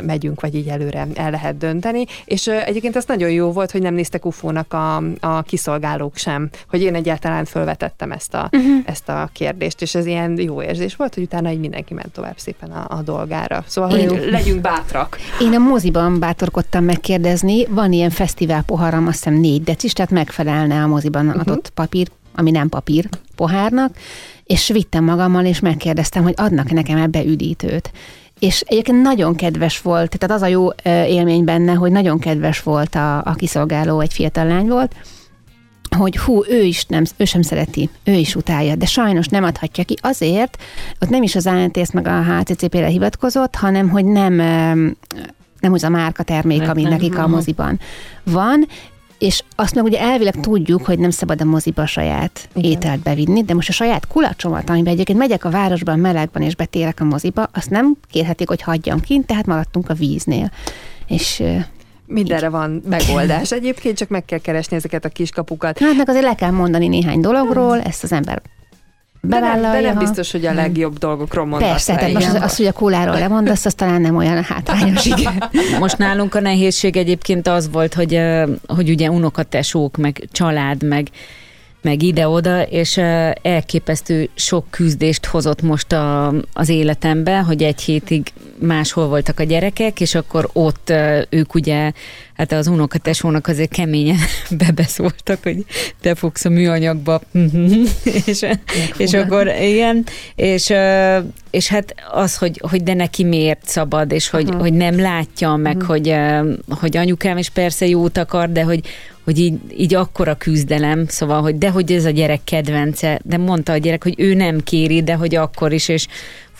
[0.03, 2.05] megyünk, vagy így előre el lehet dönteni.
[2.25, 6.83] És egyébként az nagyon jó volt, hogy nem néztek ufónak a, a kiszolgálók sem, hogy
[6.83, 8.79] én egyáltalán fölvetettem ezt a, uh-huh.
[8.85, 12.39] ezt a kérdést, és ez ilyen jó érzés volt, hogy utána így mindenki ment tovább
[12.39, 13.65] szépen a, a dolgára.
[13.67, 15.19] Szóval, Én hogy legyünk bátrak.
[15.41, 20.83] Én a moziban bátorkodtam megkérdezni, van ilyen fesztivál poharam, azt hiszem négy decis, tehát megfelelne
[20.83, 21.41] a moziban uh-huh.
[21.41, 23.97] adott papír, ami nem papír pohárnak,
[24.45, 27.91] és vittem magammal, és megkérdeztem, hogy adnak nekem ebbe üdítőt
[28.41, 30.69] és egyébként nagyon kedves volt, tehát az a jó
[31.07, 34.95] élmény benne, hogy nagyon kedves volt a, a kiszolgáló, egy fiatal lány volt,
[35.97, 39.85] hogy hú, ő is nem, ő sem szereti, ő is utálja, de sajnos nem adhatja
[39.85, 40.59] ki azért,
[41.01, 44.35] ott nem is az ANTS meg a HCCP-re hivatkozott, hanem hogy nem,
[45.61, 47.81] nem az a márka termék, ami nekik a moziban
[48.25, 48.67] van,
[49.21, 52.71] és azt meg ugye elvileg tudjuk, hogy nem szabad a moziba saját Igen.
[52.71, 57.01] ételt bevinni, de most a saját kulacsomat, amiben egyébként megyek a városban, melegben és betérek
[57.01, 60.51] a moziba, azt nem kérhetik, hogy hagyjam kint, tehát maradtunk a víznél.
[61.07, 61.43] És
[62.11, 65.79] Mindenre van megoldás egyébként, csak meg kell keresni ezeket a kiskapukat.
[65.79, 68.43] Hát meg azért le kell mondani néhány dologról, ezt az ember
[69.21, 69.61] bevállalja.
[69.61, 72.57] De nem, de nem biztos, hogy a legjobb dolgokról mondasz Persze, tehát most az, az,
[72.57, 75.09] hogy a kóláról lemondasz, az talán nem olyan hátrányos.
[75.79, 78.21] Most nálunk a nehézség egyébként az volt, hogy,
[78.67, 81.09] hogy ugye unokatesók, meg család, meg
[81.83, 82.97] meg ide-oda, és
[83.43, 90.01] elképesztő sok küzdést hozott most a, az életembe, hogy egy hétig máshol voltak a gyerekek,
[90.01, 90.93] és akkor ott
[91.29, 91.93] ők ugye,
[92.41, 94.17] hát az unokatesónak azért keményen
[94.67, 95.65] bebeszóltak, hogy
[96.01, 97.21] te fogsz a műanyagba,
[98.27, 98.47] és,
[98.97, 100.73] és akkor igen, és,
[101.51, 104.61] és hát az, hogy, hogy de neki miért szabad, és hogy, uh-huh.
[104.61, 105.91] hogy nem látja meg, uh-huh.
[105.91, 106.15] hogy,
[106.69, 108.81] hogy anyukám is persze jót akar, de hogy,
[109.25, 113.73] hogy így, így akkora küzdelem, szóval, hogy de hogy ez a gyerek kedvence, de mondta
[113.73, 116.07] a gyerek, hogy ő nem kéri, de hogy akkor is, és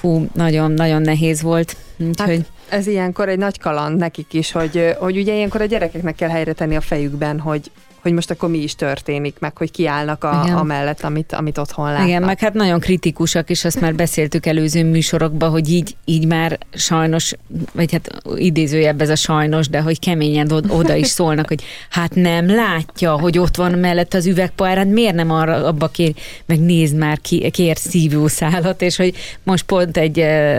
[0.01, 1.77] fú, nagyon-nagyon nehéz volt.
[1.99, 2.37] Úgyhogy...
[2.37, 6.29] Hát ez ilyenkor egy nagy kaland nekik is, hogy, hogy ugye ilyenkor a gyerekeknek kell
[6.29, 7.71] helyre tenni a fejükben, hogy
[8.03, 11.87] hogy most akkor mi is történik, meg hogy kiállnak a, a mellett, amit, amit otthon
[11.87, 12.09] látnak.
[12.09, 16.59] Igen, meg hát nagyon kritikusak, és azt már beszéltük előző műsorokban, hogy így, így már
[16.73, 17.33] sajnos,
[17.73, 22.55] vagy hát idézőjebb ez a sajnos, de hogy keményen oda is szólnak, hogy hát nem
[22.55, 26.15] látja, hogy ott van mellett az üvegpohár, hát miért nem arra abba kér,
[26.47, 30.19] meg nézd már, ki, kér szívószálat, és hogy most pont egy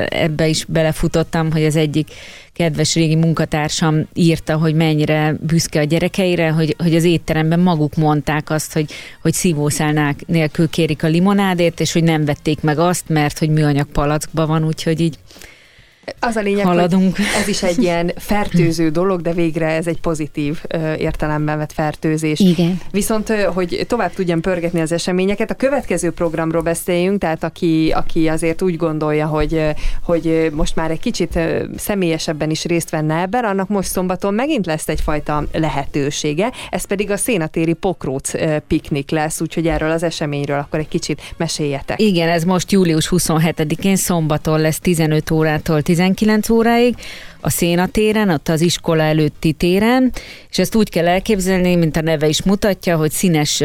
[0.10, 2.08] ebbe is belefutottam, hogy az egyik
[2.62, 8.50] kedves régi munkatársam írta, hogy mennyire büszke a gyerekeire, hogy, hogy az étteremben maguk mondták
[8.50, 13.40] azt, hogy, hogy szívószálnák nélkül kérik a limonádét, és hogy nem vették meg azt, mert
[13.40, 15.18] hogy műanyag palackban van, úgyhogy így
[16.20, 17.16] az a lényeg, Haladunk.
[17.16, 21.72] hogy ez is egy ilyen fertőző dolog, de végre ez egy pozitív ö, értelemben vett
[21.72, 22.40] fertőzés.
[22.40, 22.80] Igen.
[22.92, 28.62] Viszont, hogy tovább tudjam pörgetni az eseményeket, a következő programról beszéljünk, tehát aki, aki azért
[28.62, 29.66] úgy gondolja, hogy,
[30.04, 31.40] hogy most már egy kicsit
[31.78, 37.18] személyesebben is részt venne ebben, annak most szombaton megint lesz egyfajta lehetősége, ez pedig a
[37.18, 38.32] szénatéri pokróc
[38.68, 42.02] piknik lesz, úgyhogy erről az eseményről akkor egy kicsit meséljetek.
[42.02, 46.96] Igen, ez most július 27-én szombaton lesz 15 órától 19 óráig,
[47.42, 50.12] a szénatéren, ott az iskola előtti téren,
[50.50, 53.64] és ezt úgy kell elképzelni, mint a neve is mutatja, hogy színes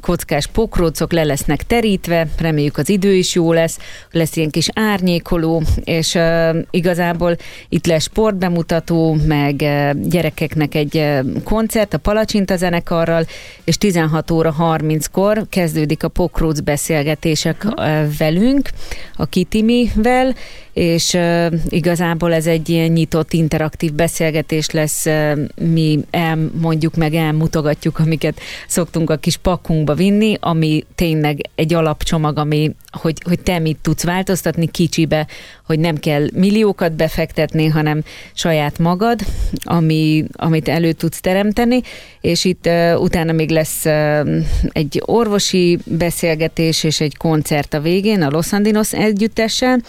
[0.00, 3.78] kockás pokrócok le lesznek terítve, reméljük az idő is jó lesz,
[4.10, 7.36] lesz ilyen kis árnyékoló, és uh, igazából
[7.68, 13.26] itt lesz sportbemutató, meg uh, gyerekeknek egy uh, koncert a Palacsinta zenekarral,
[13.64, 17.74] és 16 óra 30-kor kezdődik a pokróc beszélgetések uh,
[18.18, 18.70] velünk,
[19.16, 20.34] a Kitimivel,
[20.72, 25.06] és uh, igazából ez egy ilyen nyitott interaktív beszélgetés lesz,
[25.54, 32.74] mi elmondjuk meg, elmutogatjuk, amiket szoktunk a kis pakunkba vinni, ami tényleg egy alapcsomag, ami,
[32.96, 35.26] hogy, hogy te mit tudsz változtatni kicsibe,
[35.66, 38.02] hogy nem kell milliókat befektetni, hanem
[38.34, 39.20] saját magad,
[39.62, 41.80] ami, amit elő tudsz teremteni,
[42.20, 44.28] és itt uh, utána még lesz uh,
[44.72, 49.80] egy orvosi beszélgetés és egy koncert a végén a Los Andinos együttessel,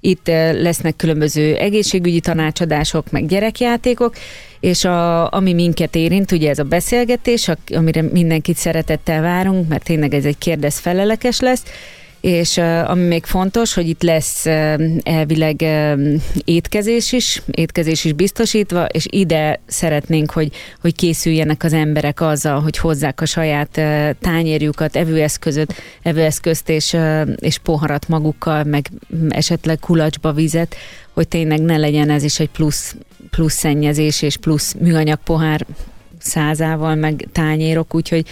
[0.00, 4.14] itt lesznek különböző egészségügyi tanácsadások, meg gyerekjátékok,
[4.60, 10.14] és a, ami minket érint, ugye ez a beszélgetés, amire mindenkit szeretettel várunk, mert tényleg
[10.14, 11.62] ez egy kérdez-felelekes lesz,
[12.26, 14.46] és ami még fontos, hogy itt lesz
[15.02, 15.64] elvileg
[16.44, 22.78] étkezés is, étkezés is biztosítva, és ide szeretnénk, hogy, hogy készüljenek az emberek azzal, hogy
[22.78, 23.80] hozzák a saját
[24.20, 26.96] tányérjukat, evőeszközöt, evőeszközt és,
[27.36, 28.90] és poharat magukkal, meg
[29.28, 30.76] esetleg kulacsba vizet,
[31.12, 32.96] hogy tényleg ne legyen ez is egy plusz,
[33.30, 35.66] plusz szennyezés és plusz műanyag pohár
[36.18, 38.26] százával, meg tányérok, úgyhogy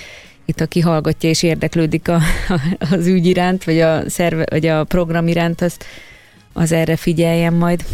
[0.44, 2.20] itt aki hallgatja és érdeklődik a,
[2.90, 5.76] az ügy iránt, vagy a, szerve, vagy a program iránt, az,
[6.52, 7.84] az erre figyeljen majd.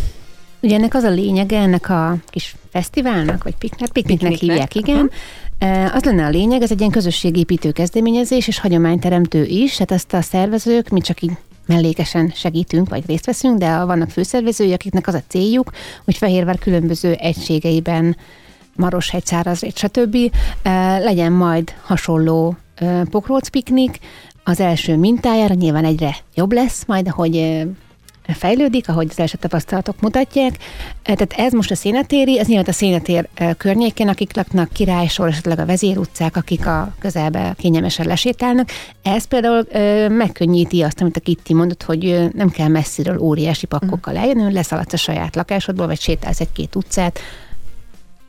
[0.60, 5.10] Ugye ennek az a lényege, ennek a kis fesztiválnak, vagy piknek, pikniknek, hívják, igen.
[5.58, 5.94] Uh-huh.
[5.94, 10.20] Az lenne a lényeg, ez egy ilyen közösségépítő kezdeményezés, és hagyományteremtő is, hát ezt a
[10.20, 11.32] szervezők, mi csak így
[11.66, 15.70] mellékesen segítünk, vagy részt veszünk, de vannak főszervezői, akiknek az a céljuk,
[16.04, 18.16] hogy Fehérvár különböző egységeiben
[18.80, 20.16] Maroshegy, Szárazréd, stb.
[21.02, 22.56] Legyen majd hasonló
[23.10, 23.98] pokróc piknik,
[24.44, 27.66] az első mintájára nyilván egyre jobb lesz majd, hogy
[28.34, 30.56] fejlődik, ahogy az első tapasztalatok mutatják.
[31.02, 35.66] Tehát ez most a szénatéri, ez nyilván a szénatér környékén, akik laknak Királysor, esetleg a
[35.66, 38.68] vezérutcák, akik a közelbe kényelmesen lesétálnak.
[39.02, 39.66] Ez például
[40.08, 44.96] megkönnyíti azt, amit a Kitti mondott, hogy nem kell messziről óriási pakkokkal eljönni, leszaladsz a
[44.96, 47.18] saját lakásodból, vagy sétálsz egy-két utcát,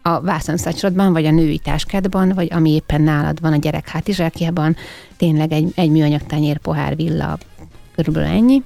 [0.02, 4.76] a vászonszacsrodban, vagy a női táskádban, vagy ami éppen nálad van a gyerek hátizsákjában,
[5.18, 7.38] tényleg egy, egy műanyag tányér pohár villa,
[7.96, 8.64] körülbelül ennyi.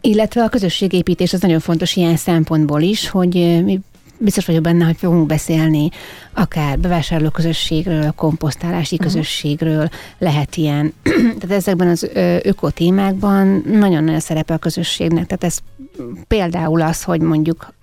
[0.00, 3.80] Illetve a közösségépítés az nagyon fontos ilyen szempontból is, hogy mi
[4.18, 5.88] biztos vagyok benne, hogy fogunk beszélni
[6.32, 9.12] akár bevásárlóközösségről, komposztálási uh-huh.
[9.12, 10.92] közösségről, lehet ilyen,
[11.38, 12.10] tehát ezekben az
[12.42, 15.58] ökotémákban nagyon nagy szerepe a közösségnek, tehát ez
[16.28, 17.74] például az, hogy mondjuk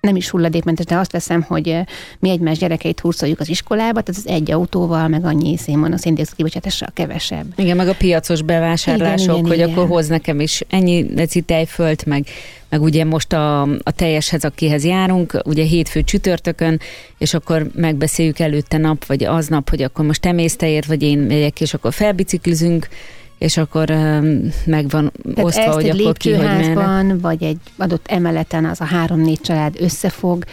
[0.00, 1.84] nem is hulladékmentes, de azt veszem, hogy eh,
[2.18, 6.36] mi egymás gyerekeit hurcoljuk az iskolába, tehát az egy autóval, meg annyi szénmon a széndiokszid
[6.36, 7.46] kibocsátással kevesebb.
[7.56, 9.70] Igen, meg a piacos bevásárlások, igen, igen, hogy igen.
[9.70, 12.26] akkor hoz nekem is ennyi deci tejfölt, meg
[12.70, 16.80] meg ugye most a, a teljeshez, akihez járunk, ugye hétfő csütörtökön,
[17.18, 21.18] és akkor megbeszéljük előtte nap, vagy aznap, hogy akkor most te mész tejért, vagy én
[21.18, 22.88] megyek, és akkor felbiciklizünk,
[23.38, 23.86] és akkor
[24.64, 27.14] megvan Tehát osztva, ezt hogy egy akkor ki, hogy merre.
[27.20, 30.44] vagy egy adott emeleten az a három-négy család összefog,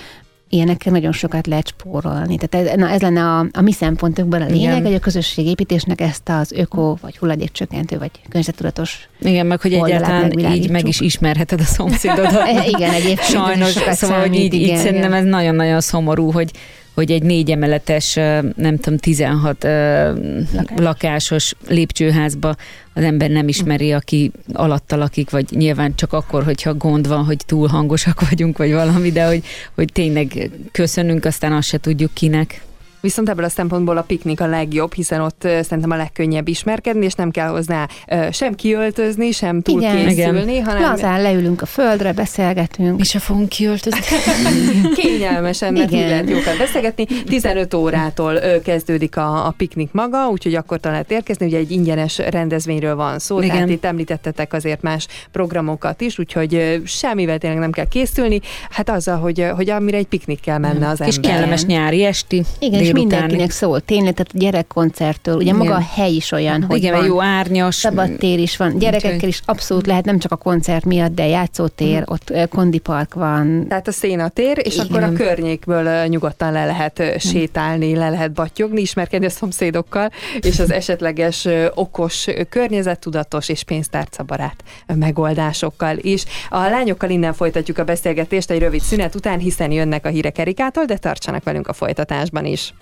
[0.50, 2.38] ilyenekkel nagyon sokat lehet spórolni.
[2.38, 4.86] Tehát ez, na, ez lenne a, a mi szempontokban a lényeg, Igen.
[4.86, 10.70] hogy a közösségépítésnek ezt az öko, vagy hulladékcsökkentő, vagy környezettudatos Igen, meg hogy egyáltalán így
[10.70, 12.48] meg is ismerheted a szomszédodat.
[12.76, 13.22] igen, egyébként.
[13.22, 14.80] Sajnos, szóval, hogy így, igen, így igen.
[14.80, 16.52] szerintem ez nagyon-nagyon szomorú, hogy
[16.96, 18.14] hogy egy négy emeletes,
[18.56, 20.46] nem tudom, 16 Lakás.
[20.76, 22.56] lakásos lépcsőházba
[22.94, 27.38] az ember nem ismeri, aki alatta lakik, vagy nyilván csak akkor, hogyha gond van, hogy
[27.46, 29.44] túl hangosak vagyunk, vagy valami, de hogy,
[29.76, 32.62] hogy tényleg köszönünk, aztán azt se tudjuk kinek.
[33.06, 37.14] Viszont ebből a szempontból a piknik a legjobb, hiszen ott szerintem a legkönnyebb ismerkedni, és
[37.14, 37.88] nem kell hozzá
[38.32, 40.66] sem kiöltözni, sem túl igen, készülni, igen.
[40.66, 40.82] hanem...
[40.82, 42.98] Lazán leülünk a földre, beszélgetünk.
[42.98, 44.00] Mi se fogunk kiöltözni.
[45.02, 46.10] Kényelmesen, mert igen.
[46.10, 47.06] lehet jókat beszélgetni.
[47.26, 52.18] 15 órától kezdődik a, a piknik maga, úgyhogy akkor talán lehet érkezni, ugye egy ingyenes
[52.18, 53.56] rendezvényről van szó, igen.
[53.56, 58.40] tehát itt említettetek azért más programokat is, úgyhogy semmivel tényleg nem kell készülni,
[58.70, 61.24] hát azzal, hogy, hogy amire egy piknik kell menne az és ember.
[61.24, 62.44] És kellemes nyári esti.
[62.60, 65.56] Igen, és mindenkinek szól, tényleg, tehát gyerekkoncerttől, ugye Igen.
[65.56, 67.06] maga a hely is olyan, hogy Igen, van.
[67.06, 67.76] jó árnyas.
[67.76, 68.78] Szabadtér is van.
[68.78, 72.04] Gyerekekkel is abszolút lehet, nem csak a koncert miatt, de játszótér, mm.
[72.06, 73.68] ott kondipark van.
[73.68, 74.86] Tehát a szénatér, és Igen.
[74.86, 80.72] akkor a környékből nyugodtan le lehet sétálni, le lehet battyogni, ismerkedni a szomszédokkal, és az
[80.72, 84.64] esetleges okos, környezettudatos és pénztárcabarát
[84.96, 86.24] megoldásokkal is.
[86.50, 90.86] A lányokkal innen folytatjuk a beszélgetést egy rövid szünet után, hiszen jönnek a hírek Erikától,
[90.86, 92.74] de tartsanak velünk a folytatásban is.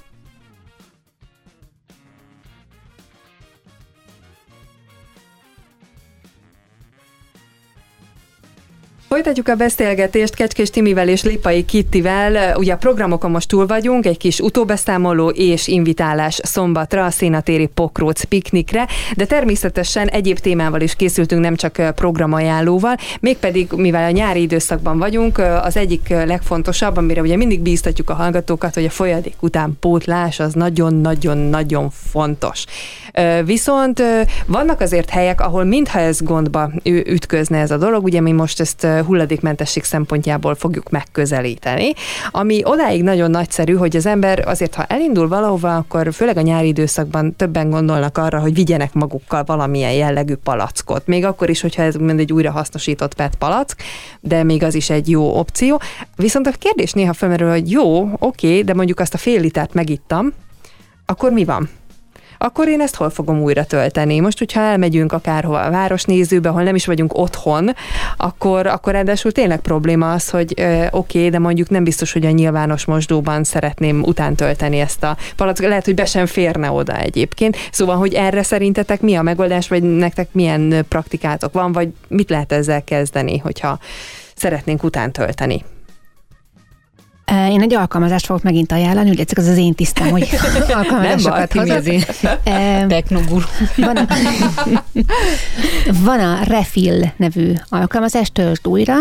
[9.14, 12.58] Folytatjuk a beszélgetést Kecskés Timivel és Lipai Kittivel.
[12.58, 18.24] Ugye a programokon most túl vagyunk, egy kis utóbeszámoló és invitálás szombatra a szénatéri Pokróc
[18.24, 24.98] piknikre, de természetesen egyéb témával is készültünk, nem csak programajánlóval, mégpedig, mivel a nyári időszakban
[24.98, 30.40] vagyunk, az egyik legfontosabb, amire ugye mindig bíztatjuk a hallgatókat, hogy a folyadék után pótlás
[30.40, 32.66] az nagyon-nagyon-nagyon fontos.
[33.46, 34.04] Viszont
[34.46, 38.88] vannak azért helyek, ahol mintha ez gondba ütközne ez a dolog, ugye mi most ezt
[39.04, 41.94] hulladékmentesség szempontjából fogjuk megközelíteni,
[42.32, 46.68] ami odáig nagyon nagyszerű, hogy az ember azért, ha elindul valahova, akkor főleg a nyári
[46.68, 51.08] időszakban többen gondolnak arra, hogy vigyenek magukkal valamilyen jellegű palackot.
[51.08, 53.82] Még akkor is, hogyha ez mind egy újrahasznosított PET palack,
[54.20, 55.82] de még az is egy jó opció.
[56.16, 60.34] Viszont a kérdés néha felmerül, hogy jó, oké, de mondjuk azt a fél litert megittam,
[61.06, 61.70] akkor mi van?
[62.44, 64.20] Akkor én ezt hol fogom újra tölteni?
[64.20, 67.70] Most, hogyha elmegyünk akárhova a városnézőbe, ahol nem is vagyunk otthon,
[68.18, 72.30] akkor, akkor ráadásul tényleg probléma az, hogy oké, okay, de mondjuk nem biztos, hogy a
[72.30, 75.68] nyilvános mosdóban szeretném utántölteni ezt a palackot.
[75.68, 77.58] Lehet, hogy be sem férne oda egyébként.
[77.72, 82.52] Szóval, hogy erre szerintetek mi a megoldás, vagy nektek milyen praktikátok van, vagy mit lehet
[82.52, 83.80] ezzel kezdeni, hogyha
[84.36, 85.64] szeretnénk utántölteni?
[87.26, 90.30] Én egy alkalmazást fogok megint ajánlani, ugye ez az én tisztem, hogy
[90.78, 91.84] alkalmazásokat hozok.
[92.88, 93.44] Technogul.
[93.76, 94.06] Van a,
[96.06, 98.96] van a Refill nevű alkalmazás, töltsd újra.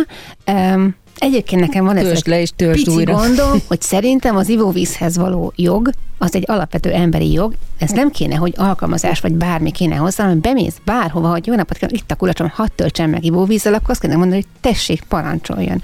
[1.22, 3.14] Egyébként nekem van ez le és pici újra.
[3.14, 7.54] gondom, hogy szerintem az ivóvízhez való jog, az egy alapvető emberi jog.
[7.78, 11.76] Ez nem kéne, hogy alkalmazás vagy bármi kéne hozzá, hanem bemész bárhova, hogy jó napot
[11.76, 15.82] kell, itt a kulacsom, hadd töltsem meg ivóvízzel, akkor azt kéne mondani, hogy tessék, parancsoljon.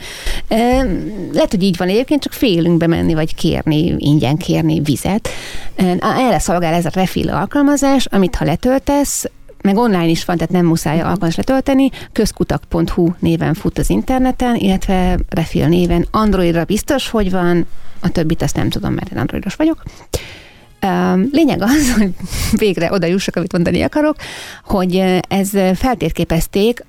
[1.33, 5.29] Lehet, hogy így van egyébként, csak félünk bemenni, vagy kérni, ingyen kérni vizet.
[6.01, 9.31] Erre szolgál ez a refill alkalmazás, amit ha letöltesz,
[9.63, 15.19] meg online is van, tehát nem muszáj alkalmas letölteni, közkutak.hu néven fut az interneten, illetve
[15.29, 17.67] Refill néven Androidra biztos, hogy van,
[18.01, 19.83] a többit azt nem tudom, mert én androidos vagyok.
[21.31, 22.11] Lényeg az, hogy
[22.57, 24.17] végre oda jussak, amit mondani akarok,
[24.65, 26.85] hogy ez feltérképezték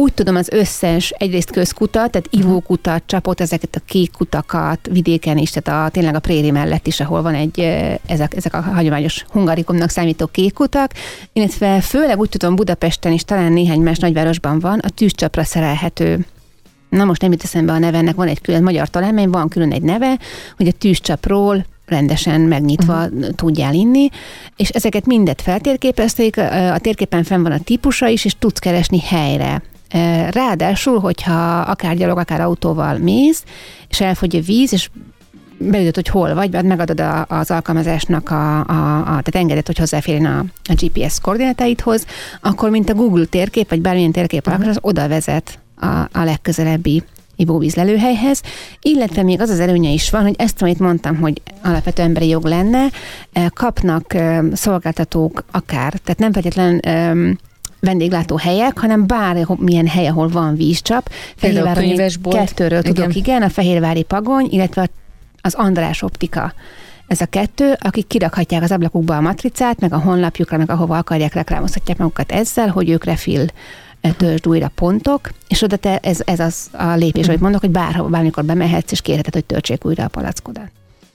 [0.00, 5.50] úgy tudom az összes egyrészt közkutat, tehát ivókutat, csapott ezeket a kék kutakat vidéken is,
[5.50, 7.60] tehát a, tényleg a préri mellett is, ahol van egy,
[8.06, 10.92] ezek, ezek a hagyományos hungarikumnak számító kék kutak,
[11.32, 16.26] illetve főleg úgy tudom Budapesten is, talán néhány más nagyvárosban van, a tűzcsapra szerelhető
[16.88, 19.82] Na most nem jut eszembe a nevennek, van egy külön magyar találmány, van külön egy
[19.82, 20.18] neve,
[20.56, 23.28] hogy a tűzcsapról rendesen megnyitva uh-huh.
[23.28, 24.08] tudjál inni,
[24.56, 26.36] és ezeket mindet feltérképezték,
[26.72, 29.62] a térképen fenn van a típusa is, és tudsz keresni helyre.
[30.30, 33.44] Ráadásul, hogyha akár gyalog, akár autóval mész,
[33.88, 34.88] és elfogy a víz, és
[35.58, 39.78] beütött, hogy hol vagy, mert megadod a, az alkalmazásnak a, a, a tehát engedett, hogy
[39.78, 42.06] hozzáférjen a, a GPS koordinátáidhoz,
[42.40, 44.68] akkor mint a Google térkép, vagy bármilyen térkép uh-huh.
[44.68, 47.02] az oda vezet a, a legközelebbi
[47.36, 48.42] ivóvíz lelőhelyhez,
[48.80, 52.44] illetve még az az előnye is van, hogy ezt, amit mondtam, hogy alapvető emberi jog
[52.44, 52.86] lenne,
[53.48, 54.14] kapnak
[54.52, 56.78] szolgáltatók akár, tehát nem feltétlenül
[57.80, 61.10] vendéglátó helyek, hanem bármilyen hely, ahol van vízcsap.
[61.36, 62.94] Fehérváron kettőről igen.
[62.94, 64.88] tudok, igen, a Fehérvári Pagony, illetve
[65.40, 66.52] az András Optika.
[67.06, 71.34] Ez a kettő, akik kirakhatják az ablakukba a matricát, meg a honlapjukra, meg ahova akarják,
[71.34, 73.46] reklámozhatják magukat ezzel, hogy ők refil
[74.00, 77.70] e, töltsd újra pontok, és oda te, ez, ez az a lépés, amit mondok, hogy
[77.70, 80.70] bárhova, bármikor bemehetsz, és kérheted, hogy töltsék újra a palackodat.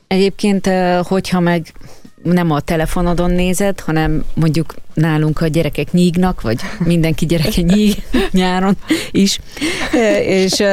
[0.07, 1.73] Egyébként, e, hogyha meg
[2.33, 8.77] nem a telefonodon nézed, hanem mondjuk nálunk a gyerekek nyígnak, vagy mindenki gyereke nyíg nyáron
[9.11, 9.39] is,
[10.21, 10.63] és,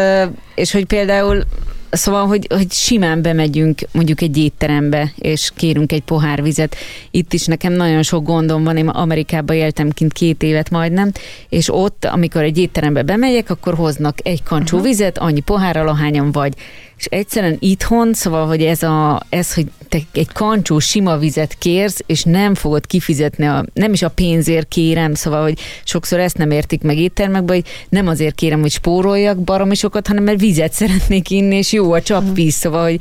[0.54, 1.44] és hogy például
[1.92, 6.76] szóval, hogy, hogy simán bemegyünk mondjuk egy étterembe, és kérünk egy pohár vizet.
[7.10, 11.12] Itt is nekem nagyon sok gondom van, én Amerikában éltem kint két évet majdnem,
[11.48, 14.90] és ott, amikor egy étterembe bemegyek, akkor hoznak egy kancsó uh-huh.
[14.90, 16.54] vizet, annyi pohárral, ahányan vagy
[17.02, 22.00] és egyszerűen itthon, szóval, hogy ez, a, ez hogy te egy kancsó sima vizet kérsz,
[22.06, 26.50] és nem fogod kifizetni, a, nem is a pénzért kérem, szóval, hogy sokszor ezt nem
[26.50, 31.30] értik meg éttermekben, hogy nem azért kérem, hogy spóroljak baromi sokat, hanem mert vizet szeretnék
[31.30, 33.00] inni, és jó a csapvíz, szóval, hogy,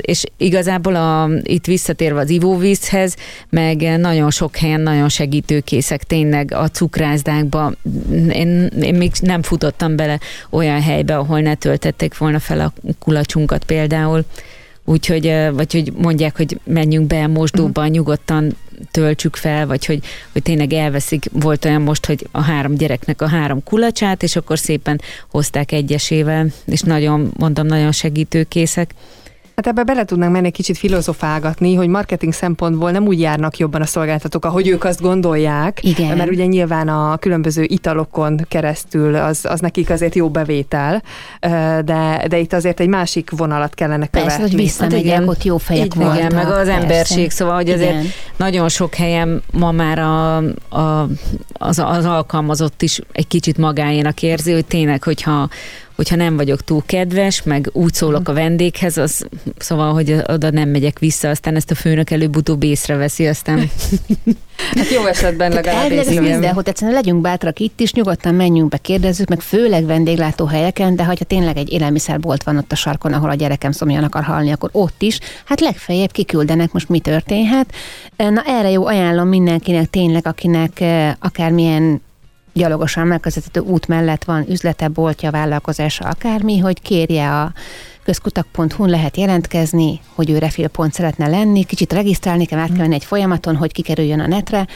[0.00, 3.16] és igazából a, itt visszatérve az ivóvízhez,
[3.50, 7.72] meg nagyon sok helyen nagyon segítőkészek tényleg a cukrászdákba.
[8.30, 10.18] Én, én még nem futottam bele
[10.50, 12.72] olyan helybe, ahol ne töltették volna fel a
[13.04, 14.24] kulacsunkat például,
[14.84, 17.94] úgyhogy, vagy hogy mondják, hogy menjünk be mosdóba, uh-huh.
[17.94, 18.56] nyugodtan
[18.90, 21.24] töltsük fel, vagy hogy, hogy tényleg elveszik.
[21.32, 26.46] Volt olyan most, hogy a három gyereknek a három kulacsát, és akkor szépen hozták egyesével,
[26.64, 28.94] és nagyon, mondom, nagyon segítőkészek.
[29.56, 33.80] Hát ebbe bele tudnánk menni egy kicsit filozofálgatni, hogy marketing szempontból nem úgy járnak jobban
[33.80, 35.78] a szolgáltatók, ahogy ők azt gondolják.
[35.82, 36.16] Igen.
[36.16, 41.02] Mert ugye nyilván a különböző italokon keresztül az, az nekik azért jó bevétel,
[41.84, 44.28] de, de itt azért egy másik vonalat kellene követni.
[44.28, 46.16] Persze, hogy visszamegyek, hát ott jó fejek voltak.
[46.16, 46.72] Igen, meg az persze.
[46.72, 48.06] emberség, szóval, hogy azért igen.
[48.36, 50.36] nagyon sok helyen ma már a,
[50.68, 51.08] a,
[51.52, 55.48] az, az alkalmazott is egy kicsit magáénak érzi, hogy tényleg, hogyha
[55.96, 59.26] hogyha nem vagyok túl kedves, meg úgy szólok a vendéghez, az,
[59.58, 63.58] szóval, hogy oda nem megyek vissza, aztán ezt a főnök előbb-utóbb észreveszi, aztán...
[64.76, 69.28] Hát jó esetben legalább Ez mindenhol, egyszerűen legyünk bátrak itt is, nyugodtan menjünk be, kérdezzük,
[69.28, 73.34] meg főleg vendéglátó helyeken, de ha tényleg egy élelmiszerbolt van ott a sarkon, ahol a
[73.34, 77.72] gyerekem szomjan akar halni, akkor ott is, hát legfeljebb kiküldenek, most mi történhet.
[78.16, 82.00] Na erre jó ajánlom mindenkinek tényleg, akinek eh, akármilyen
[82.54, 87.52] gyalogosan megközelíthető út mellett van üzlete, boltja, vállalkozása, akármi, hogy kérje a
[88.04, 93.04] közkutak.hu-n lehet jelentkezni, hogy ő refilpont szeretne lenni, kicsit regisztrálni kell, át kell menni egy
[93.04, 94.66] folyamaton, hogy kikerüljön a netre,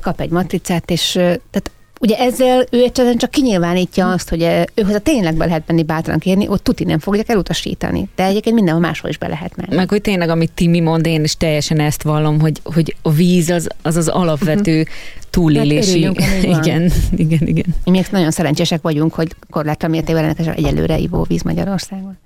[0.00, 1.70] kap egy matricát, és tehát
[2.02, 4.42] Ugye ezzel ő egyszerűen csak kinyilvánítja azt, hogy
[4.74, 8.08] őhoz a tényleg be lehet menni bátran kérni, ott tuti nem fogják elutasítani.
[8.16, 9.74] De egyébként mindenhol máshol is be lehet menni.
[9.74, 13.48] Meg hogy tényleg, amit Timi mond, én is teljesen ezt vallom, hogy, hogy a víz
[13.48, 14.90] az az, az alapvető mhm
[15.32, 16.04] túlélési.
[16.04, 16.90] Hát igen,
[17.24, 17.74] igen, igen.
[17.84, 22.18] Mi nagyon szerencsések vagyunk, hogy korlátlan mértékben egyelőre ivóvíz Magyarországon.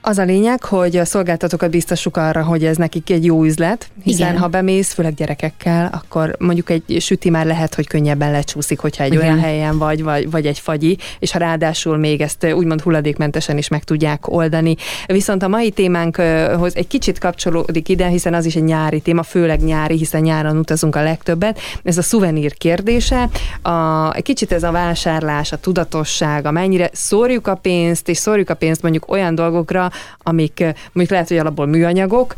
[0.00, 4.28] Az a lényeg, hogy a szolgáltatókat biztosuk arra, hogy ez nekik egy jó üzlet, hiszen
[4.28, 4.40] Igen.
[4.40, 9.12] ha bemész, főleg gyerekekkel, akkor mondjuk egy süti már lehet, hogy könnyebben lecsúszik, hogyha egy
[9.12, 9.24] Igen.
[9.24, 13.68] olyan helyen vagy, vagy, vagy egy fagyi, és ha ráadásul még ezt úgymond hulladékmentesen is
[13.68, 14.76] meg tudják oldani.
[15.06, 19.60] Viszont a mai témánkhoz egy kicsit kapcsolódik ide, hiszen az is egy nyári téma, főleg
[19.60, 21.60] nyári, hiszen nyáron utazunk a legtöbbet.
[21.82, 23.28] Ez a szuvenír kérdése,
[23.62, 28.54] a, egy kicsit ez a vásárlás, a tudatosság, amennyire szórjuk a pénzt, és szórjuk a
[28.54, 29.90] pénzt mondjuk olyan dolgokra,
[30.22, 32.34] amik mondjuk lehet, hogy alapból műanyagok,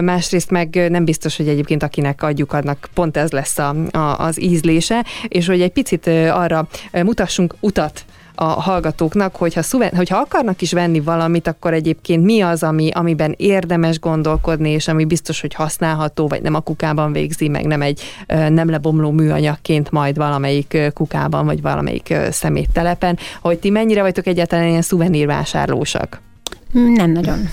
[0.00, 4.42] másrészt meg nem biztos, hogy egyébként akinek adjuk, annak pont ez lesz a, a, az
[4.42, 10.72] ízlése, és hogy egy picit arra mutassunk utat a hallgatóknak, hogyha, szuven, hogyha akarnak is
[10.72, 16.28] venni valamit, akkor egyébként mi az, ami, amiben érdemes gondolkodni, és ami biztos, hogy használható,
[16.28, 18.02] vagy nem a kukában végzi, meg nem egy
[18.48, 24.82] nem lebomló műanyagként majd valamelyik kukában, vagy valamelyik szeméttelepen, hogy ti mennyire vagytok egyáltalán ilyen
[24.82, 26.20] szuvenírvásárlósak?
[26.72, 27.48] Nem nagyon.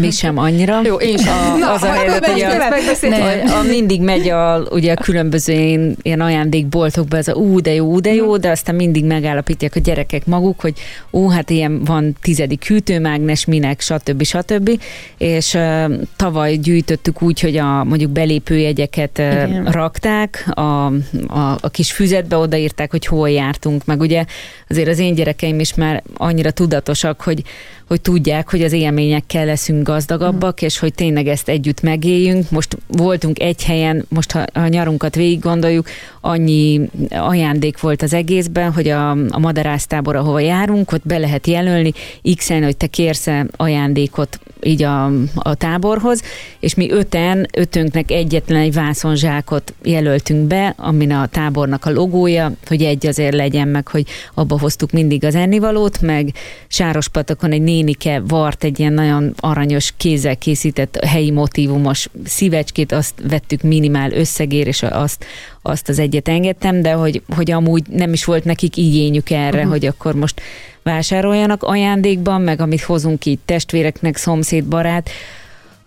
[0.00, 0.80] Mi sem annyira.
[0.84, 1.34] Jó, én sem.
[1.60, 5.96] Na, az a helyzet, hogy a, ne, a, mindig megy a, ugye a különböző ilyen,
[6.02, 10.26] ilyen ajándékboltokba ez a ú, de jó, de jó, de aztán mindig megállapítják a gyerekek
[10.26, 10.78] maguk, hogy
[11.12, 14.22] ó, hát ilyen van tizedik hűtőmágnes, minek, stb.
[14.22, 14.80] stb.
[15.18, 20.86] És uh, tavaly gyűjtöttük úgy, hogy a mondjuk belépőjegyeket uh, rakták, a,
[21.26, 24.24] a, a kis füzetbe odaírták, hogy hol jártunk, meg ugye
[24.68, 27.42] azért az én gyerekeim is már annyira tudatosak, hogy
[27.88, 30.66] hogy tudják, hogy az élményekkel leszünk gazdagabbak, mm.
[30.66, 32.50] és hogy tényleg ezt együtt megéljünk.
[32.50, 35.88] Most voltunk egy helyen, most ha a nyarunkat végig gondoljuk,
[36.20, 41.92] annyi ajándék volt az egészben, hogy a, a madarásztábor, ahova járunk, ott be lehet jelölni,
[42.36, 46.22] x hogy te kérsz ajándékot így a, a táborhoz,
[46.60, 52.82] és mi öten, ötönknek egyetlen egy vászonzsákot jelöltünk be, amin a tábornak a logója, hogy
[52.82, 56.32] egy azért legyen meg, hogy abba hoztuk mindig az ennivalót, meg
[56.68, 63.62] Sárospatokon egy nénike vart egy ilyen nagyon aranyos kézzel készített helyi motivumos szívecskét, azt vettük
[63.62, 65.24] minimál összegér, és azt,
[65.62, 69.70] azt az egyet engedtem, de hogy, hogy amúgy nem is volt nekik igényük erre, uh-huh.
[69.72, 70.40] hogy akkor most
[70.82, 75.10] vásároljanak ajándékban, meg amit hozunk így testvéreknek, szomszéd, barát,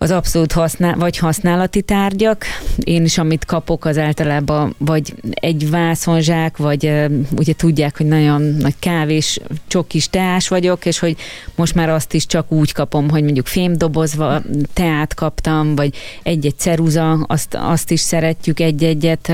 [0.02, 2.44] az abszolút használ, vagy használati tárgyak.
[2.84, 6.92] Én is, amit kapok, az általában vagy egy vászonzsák, vagy
[7.36, 11.16] ugye tudják, hogy nagyon nagy kávés, csokis teás vagyok, és hogy
[11.54, 17.12] most már azt is csak úgy kapom, hogy mondjuk fémdobozva teát kaptam, vagy egy-egy ceruza,
[17.12, 19.32] azt, azt is szeretjük egy-egyet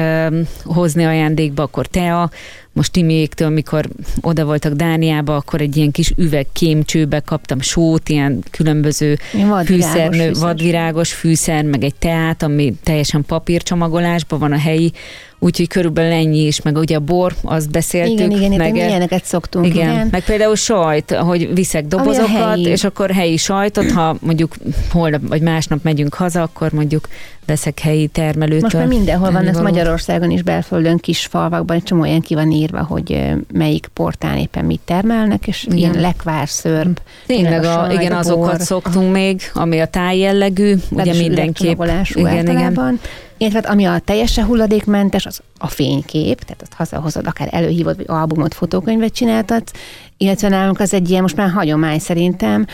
[0.64, 2.31] hozni ajándékba, akkor tea,
[2.79, 3.89] most Timiéktől, mikor
[4.20, 9.18] oda voltak Dániába, akkor egy ilyen kis üveg kémcsőbe kaptam sót, ilyen különböző
[9.64, 14.93] fűszernő, vadvirágos fűszer, meg egy teát, ami teljesen papírcsomagolásban van a helyi
[15.39, 18.18] úgyhogy körülbelül ennyi is, meg ugye a bor, azt beszéltük.
[18.18, 19.66] Igen, igen, meg, ilyeneket szoktunk.
[19.66, 24.55] Igen, igen, meg például sajt, hogy viszek dobozokat, és akkor helyi sajtot, ha mondjuk
[24.93, 27.09] holnap vagy másnap megyünk haza, akkor mondjuk
[27.47, 28.61] veszek helyi termelőtől.
[28.61, 32.51] Most már mindenhol van, ez Magyarországon is belföldön, kis falvakban, egy csomó olyan ki van
[32.51, 33.22] írva, hogy
[33.53, 35.76] melyik portán éppen mit termelnek, és igen.
[35.76, 37.01] ilyen lekvár, szörp.
[37.26, 38.61] Tényleg, a, a, igen, azokat bor.
[38.61, 41.82] szoktunk még, ami a tájjellegű, ugye mindenképp.
[42.14, 43.01] Igen, igen.
[43.39, 48.55] Illetve ami a teljesen hulladékmentes, az a fénykép, tehát azt hazahozod, akár előhívod, vagy albumot,
[48.55, 49.72] fotókönyvet csináltatsz,
[50.16, 52.66] illetve nálunk az egy ilyen most már hagyomány szerintem,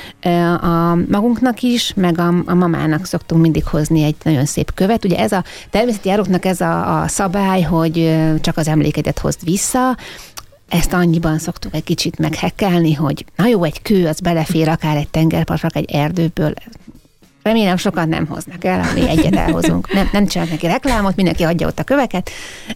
[0.61, 5.05] a magunknak is, meg a, a mamának szoktunk mindig hozni egy nagyon szép követ.
[5.05, 9.97] Ugye ez a természeti járóknak ez a, a szabály, hogy csak az emlékedet hozd vissza,
[10.69, 15.09] ezt annyiban szoktuk egy kicsit meghekkelni, hogy na jó, egy kő, az belefér akár egy
[15.09, 16.53] tengerpartra, egy erdőből,
[17.45, 19.93] Remélem sokan nem hoznak el, mi egyet elhozunk.
[19.93, 22.31] Nem, nem csinálnak neki reklámot, mindenki adja ott a köveket,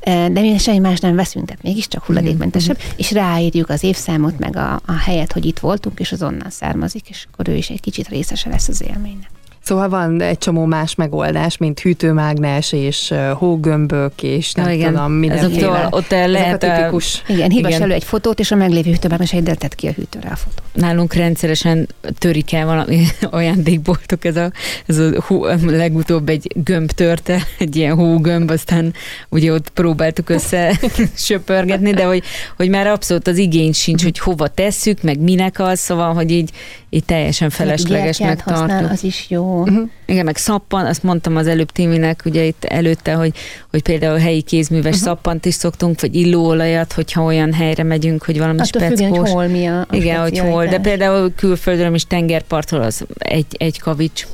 [0.05, 4.81] de mi semmi más nem veszünk, tehát mégiscsak hulladékmentesebb, és ráírjuk az évszámot, meg a,
[4.87, 8.09] a helyet, hogy itt voltunk, és az onnan származik, és akkor ő is egy kicsit
[8.09, 9.31] részese lesz az élménynek.
[9.69, 14.93] Szóval van egy csomó más megoldás, mint hűtőmágnes és hógömbök, és nem igen.
[14.93, 15.87] tudom, mindenféle.
[15.91, 17.23] ott el lehet a tipikus.
[17.27, 20.37] Igen, hívas elő egy fotót, és a meglévő hűtőmágnes egy tett ki a hűtőre a
[20.37, 20.63] fotót.
[20.73, 21.89] Nálunk rendszeresen
[22.19, 24.53] törik el valami ajándékboltok, ez a,
[24.87, 28.95] ez a hú, legutóbb egy gömb törte, egy ilyen hógömb, aztán
[29.29, 30.81] ugye ott próbáltuk össze
[31.15, 32.23] söpörgetni, de hogy,
[32.57, 36.51] hogy már abszolút az igény sincs, hogy hova tesszük, meg minek az, szóval, hogy így,
[36.91, 38.91] így teljesen felesleges megtartjuk.
[38.91, 39.58] az is jó.
[39.61, 39.89] Uh-huh.
[40.07, 43.33] Igen, meg szappan, azt mondtam az előbb Timinek, ugye itt előtte, hogy,
[43.71, 45.09] hogy például helyi kézműves uh-huh.
[45.09, 48.99] szappant is szoktunk, vagy illóolajat, hogyha olyan helyre megyünk, hogy valami Attól speckós.
[48.99, 53.07] Függően, hogy hol mi a, a Igen, hogy hol, de például külföldről is tengerpartól az
[53.19, 54.27] egy, egy kavics.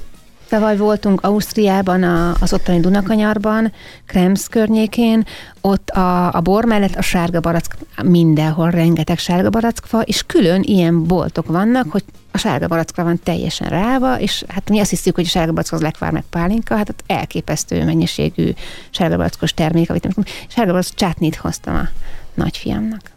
[0.48, 3.72] Tavaly voltunk Ausztriában, a, az ottani Dunakanyarban,
[4.06, 5.24] Krems környékén,
[5.60, 11.06] ott a, a bor mellett a sárga barack, mindenhol rengeteg sárga barackfa, és külön ilyen
[11.06, 15.24] boltok vannak, hogy a sárga barackra van teljesen ráva, és hát mi azt hiszük, hogy
[15.24, 18.50] a sárga az lekvár meg pálinka, hát ott elképesztő mennyiségű
[18.90, 20.08] sárga barackos termék, amit
[20.48, 21.88] sárga barack csátnit hoztam a
[22.34, 23.13] nagyfiamnak.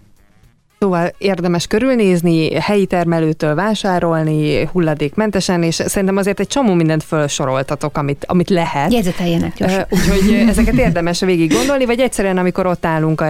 [0.80, 8.26] Szóval érdemes körülnézni, helyi termelőtől vásárolni, hulladékmentesen, és szerintem azért egy csomó mindent felsoroltatok, amit,
[8.28, 8.94] amit lehet.
[8.94, 9.86] Jegyzeteljenek gyorsan.
[9.90, 13.24] Úgyhogy ezeket érdemes végig gondolni, vagy egyszerűen, amikor ott állunk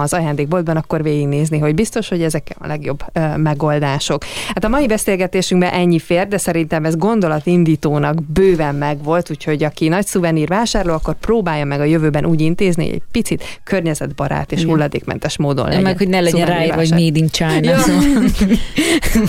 [0.00, 3.04] az ajándékboltban, akkor végignézni, hogy biztos, hogy ezek a legjobb
[3.36, 4.24] megoldások.
[4.48, 10.06] Hát a mai beszélgetésünkben ennyi fér, de szerintem ez gondolatindítónak bőven megvolt, úgyhogy aki nagy
[10.06, 14.70] szuvenír vásárló, akkor próbálja meg a jövőben úgy intézni, hogy egy picit környezetbarát és Igen.
[14.70, 15.82] hulladékmentes módon legyen.
[15.82, 17.60] Meg, hogy ne legyen rá, hogy Made in China.
[17.62, 17.78] Ja.
[17.78, 18.22] Szóval.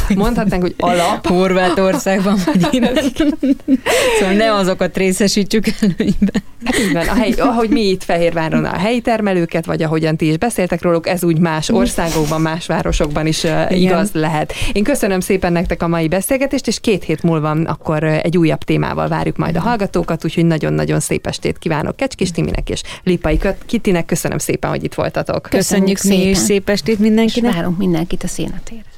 [0.16, 1.28] Mondhatnánk, hogy alap.
[1.28, 2.82] Horvátországban vagy
[4.20, 6.44] Szóval ne azokat részesítsük előnyben.
[6.64, 10.28] Hát így van, a helyi, ahogy mi itt Fehérváron a helyi termelőket, vagy ahogyan ti
[10.28, 13.72] is beszéltek róluk, ez úgy más országokban, más városokban is Igen.
[13.72, 14.54] igaz lehet.
[14.74, 19.08] Én köszönöm szépen nektek a mai beszélgetést, és két hét múlva akkor egy újabb témával
[19.08, 24.06] várjuk majd a hallgatókat, úgyhogy nagyon-nagyon szép estét kívánok Kecskis Timinek és Lipai Kitinek.
[24.06, 25.42] Köszönöm szépen, hogy itt voltatok.
[25.42, 26.18] Köszönjük, Köszönjük szépen.
[26.18, 28.93] mi is szép estét mindenkinek várunk mindenkit a szénatérre.